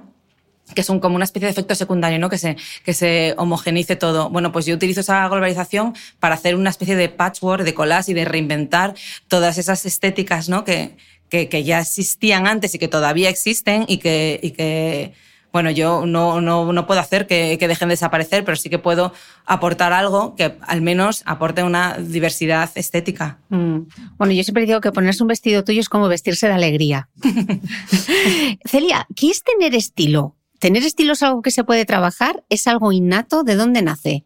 [0.73, 2.29] que es un, como una especie de efecto secundario, ¿no?
[2.29, 2.55] Que se,
[2.85, 4.29] que se homogenice todo.
[4.29, 8.13] Bueno, pues yo utilizo esa globalización para hacer una especie de patchwork, de collage y
[8.13, 8.93] de reinventar
[9.27, 10.63] todas esas estéticas, ¿no?
[10.63, 10.95] Que,
[11.31, 15.13] que, que ya existían antes y que todavía existen y que, y que
[15.53, 18.79] bueno, yo no, no, no puedo hacer que, que, dejen de desaparecer, pero sí que
[18.79, 19.13] puedo
[19.45, 23.39] aportar algo que al menos aporte una diversidad estética.
[23.49, 23.79] Mm.
[24.17, 27.09] Bueno, yo siempre digo que ponerse un vestido tuyo es como vestirse de alegría.
[28.65, 30.35] Celia, ¿qué es tener estilo?
[30.59, 32.43] ¿Tener estilo es algo que se puede trabajar?
[32.49, 33.43] ¿Es algo innato?
[33.43, 34.25] ¿De dónde nace?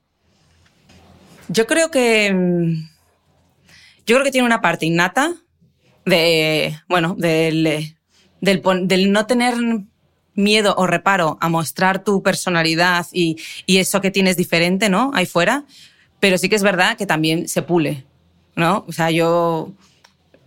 [1.49, 2.35] Yo creo que.
[4.07, 5.33] Yo creo que tiene una parte innata,
[6.05, 7.95] de, bueno, del,
[8.41, 9.55] del, del, no tener
[10.33, 15.11] miedo o reparo a mostrar tu personalidad y, y, eso que tienes diferente, ¿no?
[15.13, 15.65] Ahí fuera.
[16.19, 18.05] Pero sí que es verdad que también se pule,
[18.55, 18.85] ¿no?
[18.87, 19.73] O sea, yo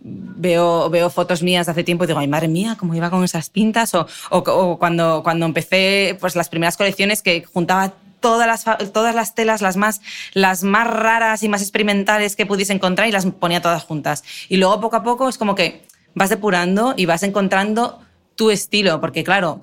[0.01, 3.49] veo, veo fotos mías hace tiempo y digo, ay, madre mía, cómo iba con esas
[3.49, 3.93] pintas.
[3.95, 9.15] O, o, o cuando, cuando empecé, pues las primeras colecciones que juntaba todas las, todas
[9.15, 10.01] las telas, las más,
[10.33, 14.23] las más raras y más experimentales que pudiese encontrar y las ponía todas juntas.
[14.47, 18.01] Y luego poco a poco es como que vas depurando y vas encontrando
[18.35, 19.61] tu estilo, porque claro,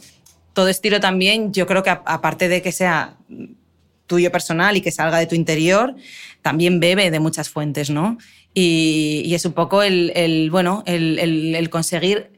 [0.53, 3.17] todo estilo también, yo creo que aparte de que sea
[4.07, 5.95] tuyo personal y que salga de tu interior,
[6.43, 8.19] también bebe de muchas fuentes, ¿no?
[8.55, 12.31] Y, es un poco el, bueno, el conseguir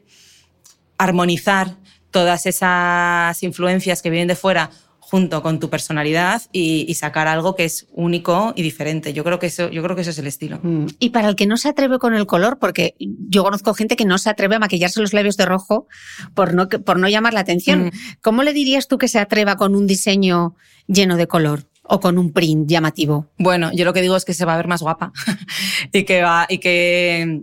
[0.97, 1.75] armonizar
[2.11, 4.69] todas esas influencias que vienen de fuera
[5.09, 9.11] junto con tu personalidad y, y, sacar algo que es único y diferente.
[9.11, 10.59] Yo creo que eso, yo creo que eso es el estilo.
[10.61, 10.85] Mm.
[10.99, 14.05] Y para el que no se atreve con el color, porque yo conozco gente que
[14.05, 15.87] no se atreve a maquillarse los labios de rojo
[16.35, 17.85] por no, por no llamar la atención.
[17.85, 17.91] Mm.
[18.21, 20.55] ¿Cómo le dirías tú que se atreva con un diseño
[20.87, 21.65] lleno de color?
[21.91, 23.31] o con un print llamativo?
[23.39, 25.11] Bueno, yo lo que digo es que se va a ver más guapa
[25.91, 27.41] y que va y que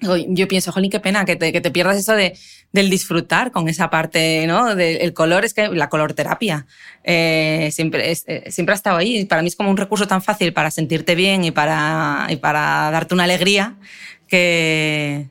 [0.00, 2.36] yo pienso, jolín, qué pena que te, que te pierdas eso de,
[2.78, 4.74] del disfrutar con esa parte, ¿no?
[4.76, 6.66] Del el color, es que la color terapia
[7.02, 9.24] eh, siempre, eh, siempre ha estado ahí.
[9.24, 12.90] Para mí es como un recurso tan fácil para sentirte bien y para, y para
[12.92, 13.74] darte una alegría
[14.28, 15.26] que,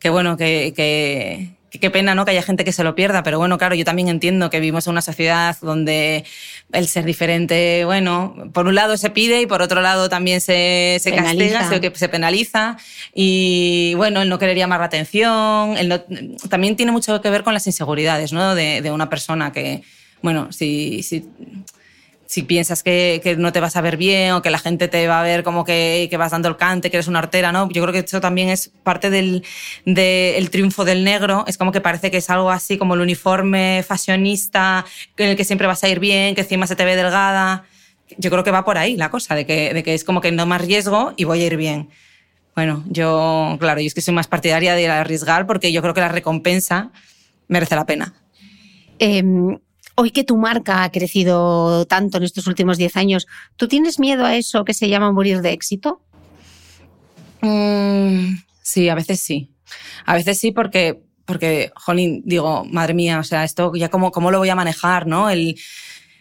[0.00, 2.24] que bueno, que, qué pena, ¿no?
[2.24, 4.86] Que haya gente que se lo pierda, pero bueno, claro, yo también entiendo que vivimos
[4.86, 6.24] en una sociedad donde
[6.72, 10.98] el ser diferente, bueno, por un lado se pide y por otro lado también se,
[11.00, 12.76] se castiga, se, se penaliza
[13.14, 16.00] y bueno, el no querer llamar la atención, el no,
[16.48, 18.54] también tiene mucho que ver con las inseguridades, ¿no?
[18.54, 19.82] De, de una persona que,
[20.22, 21.26] bueno, si, si
[22.28, 25.08] si piensas que, que, no te vas a ver bien o que la gente te
[25.08, 27.70] va a ver como que, que vas dando el cante, que eres una artera, ¿no?
[27.70, 29.42] Yo creo que eso también es parte del,
[29.86, 31.44] del triunfo del negro.
[31.48, 34.84] Es como que parece que es algo así como el uniforme fashionista
[35.16, 37.64] en el que siempre vas a ir bien, que encima se te ve delgada.
[38.18, 40.30] Yo creo que va por ahí la cosa, de que, de que es como que
[40.30, 41.88] no más riesgo y voy a ir bien.
[42.54, 46.02] bueno, yo, claro, yo es que soy más partidaria de arriesgar porque yo creo que
[46.02, 46.90] la recompensa
[47.48, 48.12] merece la pena.
[48.98, 49.58] Em,
[49.98, 53.26] hoy que tu marca ha crecido tanto en estos últimos 10 años,
[53.56, 56.00] ¿tú tienes miedo a eso que se llama morir de éxito?
[57.40, 59.50] Mm, sí, a veces sí.
[60.06, 64.30] A veces sí porque, porque, jolín, digo, madre mía, o sea, esto ya cómo, cómo
[64.30, 65.30] lo voy a manejar, ¿no?
[65.30, 65.58] El,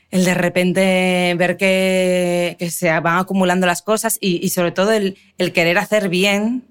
[0.10, 4.92] el de repente ver que, que, se van acumulando las cosas y, y sobre todo
[4.92, 6.66] el, el, querer hacer bien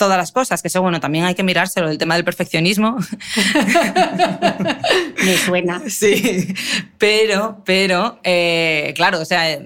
[0.00, 2.96] todas las cosas, que eso, bueno, también hay que mirárselo, el tema del perfeccionismo.
[5.24, 5.82] Me suena.
[5.88, 6.54] Sí,
[6.96, 9.60] pero, pero, eh, claro, o sea,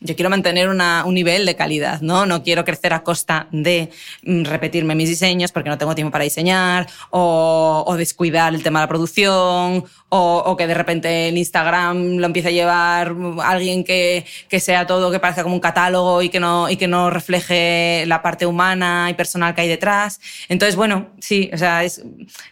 [0.00, 2.24] yo quiero mantener una, un nivel de calidad, ¿no?
[2.24, 3.90] No quiero crecer a costa de
[4.22, 8.78] mm, repetirme mis diseños porque no tengo tiempo para diseñar o, o descuidar el tema
[8.78, 13.82] de la producción o, o, que de repente el Instagram lo empiece a llevar alguien
[13.82, 17.10] que, que, sea todo que parezca como un catálogo y que, no, y que no
[17.10, 20.20] refleje la parte humana y personal que hay detrás.
[20.48, 22.02] Entonces, bueno, sí, o sea, es,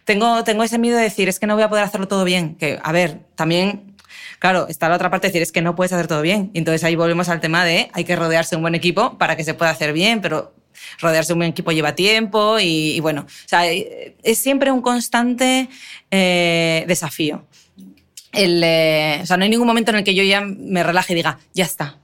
[0.05, 2.57] tengo, tengo ese miedo de decir, es que no voy a poder hacerlo todo bien,
[2.57, 3.96] que, a ver, también
[4.39, 6.51] Claro, está la otra parte de decir, es que no puedes hacer todo bien.
[6.55, 9.45] Entonces ahí volvemos al tema de hay que rodearse de un buen equipo para que
[9.45, 10.55] se pueda hacer bien, pero
[11.01, 15.69] rodearse de un buen equipo lleva tiempo y, bueno, o sea, es siempre un constante
[16.11, 17.47] eh, desafío.
[18.33, 21.17] Eh, o sea, no hay ningún momento en el que yo ya me relaje y
[21.17, 21.99] diga, ya está,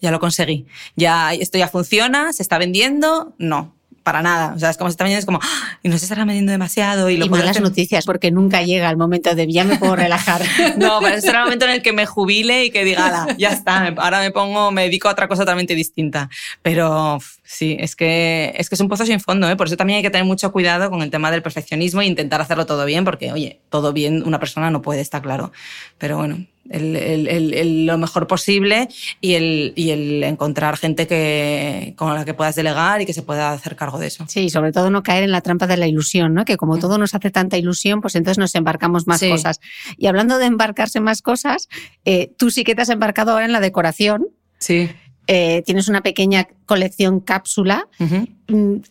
[0.00, 0.66] ya lo conseguí,
[0.96, 3.34] ya esto ya funciona, se está vendiendo.
[3.38, 3.75] No,
[4.06, 4.52] para nada.
[4.54, 5.80] O sea, es como está vendiendo, es como, ¡Ah!
[5.82, 7.10] y no se estará vendiendo demasiado.
[7.10, 7.62] Y, lo y malas hacer...
[7.62, 10.42] noticias, porque nunca llega el momento de ya me puedo relajar.
[10.78, 13.88] no, pero será el momento en el que me jubile y que diga, ya está,
[13.96, 16.30] ahora me pongo, me dedico a otra cosa totalmente distinta.
[16.62, 19.56] Pero sí, es que, es que es un pozo sin fondo, ¿eh?
[19.56, 22.40] Por eso también hay que tener mucho cuidado con el tema del perfeccionismo e intentar
[22.40, 25.50] hacerlo todo bien, porque, oye, todo bien una persona no puede, está claro.
[25.98, 28.88] Pero bueno, el, el, el, lo mejor posible
[29.20, 33.22] y el, y el encontrar gente que, con la que puedas delegar y que se
[33.22, 34.24] pueda hacer cargo de eso.
[34.28, 36.44] Sí, sobre todo no caer en la trampa de la ilusión, ¿no?
[36.44, 39.28] que como todo nos hace tanta ilusión, pues entonces nos embarcamos más sí.
[39.30, 39.60] cosas.
[39.96, 41.68] Y hablando de embarcarse más cosas,
[42.04, 44.28] eh, tú sí que te has embarcado ahora en la decoración.
[44.58, 44.90] Sí.
[45.26, 47.88] Eh, tienes una pequeña colección cápsula.
[47.98, 48.82] Uh -huh.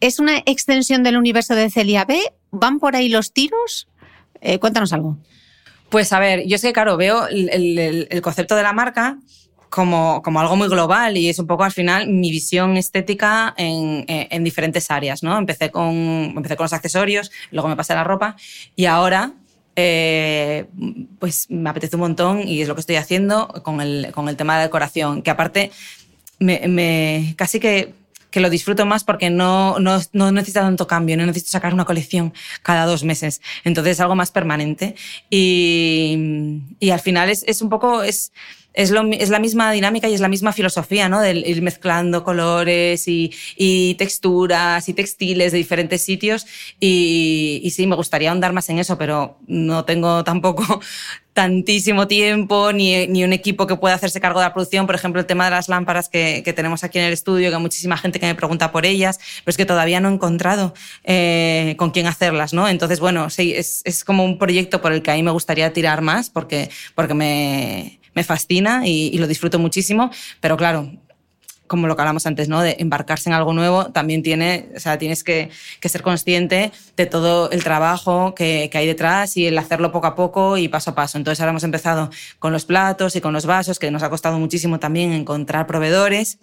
[0.00, 2.20] ¿Es una extensión del universo de Celia B?
[2.50, 3.88] ¿Van por ahí los tiros?
[4.40, 5.18] Eh, cuéntanos algo.
[5.88, 9.18] Pues a ver, yo es que, claro, veo el, concepto de la marca
[9.70, 14.04] como, como, algo muy global y es un poco al final mi visión estética en,
[14.08, 15.36] en, diferentes áreas, ¿no?
[15.36, 15.94] Empecé con,
[16.36, 18.36] empecé con los accesorios, luego me pasé a la ropa
[18.76, 19.32] y ahora
[19.76, 20.66] eh,
[21.18, 24.36] pues me apetece un montón y es lo que estoy haciendo con el, con el
[24.36, 25.72] tema de la decoración, que aparte
[26.38, 27.94] me casi que
[28.34, 31.84] que lo disfruto más porque no, no, no necesita tanto cambio, no necesito sacar una
[31.84, 33.40] colección cada dos meses.
[33.62, 34.96] Entonces es algo más permanente.
[35.30, 38.32] Y, y al final es, es un poco, es,
[38.72, 41.20] es, lo, es, la misma dinámica y es la misma filosofía, ¿no?
[41.20, 46.44] De ir mezclando colores y, y texturas y textiles de diferentes sitios.
[46.80, 50.80] Y, y, sí, me gustaría ahondar más en eso, pero no tengo tampoco
[51.34, 54.86] tantísimo tiempo ni, ni, un equipo que pueda hacerse cargo de la producción.
[54.86, 57.56] Por ejemplo, el tema de las lámparas que, que, tenemos aquí en el estudio, que
[57.56, 60.74] hay muchísima gente que me pregunta por ellas, pero es que todavía no he encontrado
[61.02, 62.68] eh, con quién hacerlas, ¿no?
[62.68, 65.72] Entonces, bueno, sí, es, es como un proyecto por el que a mí me gustaría
[65.72, 70.10] tirar más porque, porque me, me fascina y, y, lo disfruto muchísimo,
[70.40, 70.92] pero claro,
[71.66, 72.60] como lo que hablamos antes, ¿no?
[72.60, 75.50] De embarcarse en algo nuevo, también tiene, o sea, tienes que,
[75.82, 80.14] ser consciente de todo el trabajo que, que, hay detrás y el hacerlo poco a
[80.14, 81.18] poco y paso a paso.
[81.18, 84.38] Entonces ahora hemos empezado con los platos y con los vasos, que nos ha costado
[84.38, 86.38] muchísimo también encontrar proveedores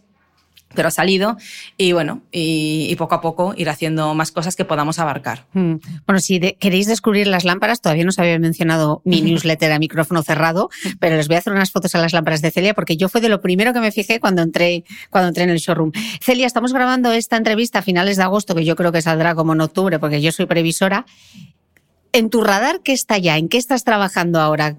[0.73, 1.37] pero ha salido
[1.77, 5.45] y bueno, y, y, poco a poco ir haciendo más cosas que podamos abarcar.
[5.53, 5.75] Mm.
[6.05, 9.79] Bueno, si de, queréis descubrir las lámparas, todavía no os había mencionado mi newsletter a
[9.79, 10.69] micrófono cerrado,
[10.99, 13.21] pero les voy a hacer unas fotos a las lámparas de Celia porque yo fue
[13.21, 15.91] de lo primero que me fijé cuando entré, cuando entré en el showroom.
[16.21, 19.53] Celia, estamos grabando esta entrevista a finales de agosto, que yo creo que saldrá como
[19.53, 21.05] en octubre porque yo soy previsora.
[22.13, 23.37] En tu radar, ¿qué está ya?
[23.37, 24.75] ¿En qué estás trabajando ahora?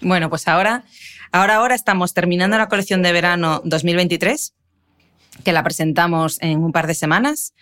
[0.00, 0.84] Bueno, pues ahora,
[1.30, 4.55] ahora, ahora estamos terminando la colección de verano 2023
[5.44, 7.54] que la presentamos en un par de semanas.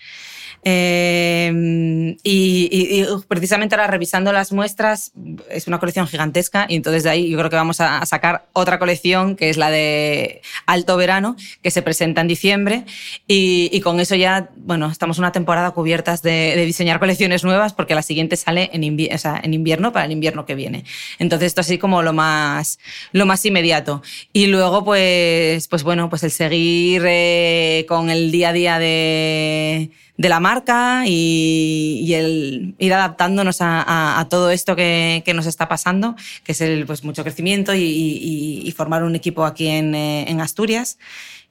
[0.67, 5.13] Eh, y, precisamente ahora revisando las muestras,
[5.51, 8.79] es una colección gigantesca y entonces de ahí yo creo que vamos a, sacar otra
[8.79, 12.85] colección que es la de Alto Verano, que se presenta en diciembre
[13.27, 18.03] y, con eso ya, bueno, estamos una temporada cubiertas de, diseñar colecciones nuevas porque la
[18.03, 19.11] siguiente sale en, invi
[19.43, 20.85] en invierno para el invierno que viene.
[21.19, 22.79] Entonces esto así como lo más,
[23.13, 24.03] lo más inmediato.
[24.33, 29.91] Y luego pues, pues bueno, pues el seguir eh, con el día a día de
[30.17, 35.35] de la marca y, y, el ir adaptándonos a, a, a todo esto que, que,
[35.35, 39.45] nos está pasando, que es el pues mucho crecimiento y, y, y formar un equipo
[39.45, 40.99] aquí en, eh, en, Asturias.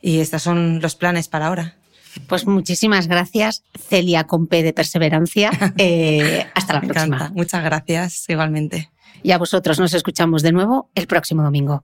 [0.02, 1.76] Y estos son los planes para ahora.
[2.28, 5.52] Pues muchísimas gracias, Celia con P de perseverancia.
[5.78, 7.16] Eh, hasta la Me próxima.
[7.18, 7.34] encanta.
[7.36, 8.92] Muchas gracias, igualmente.
[9.24, 11.84] Y a vosotros nos escuchamos de nuevo el próximo domingo.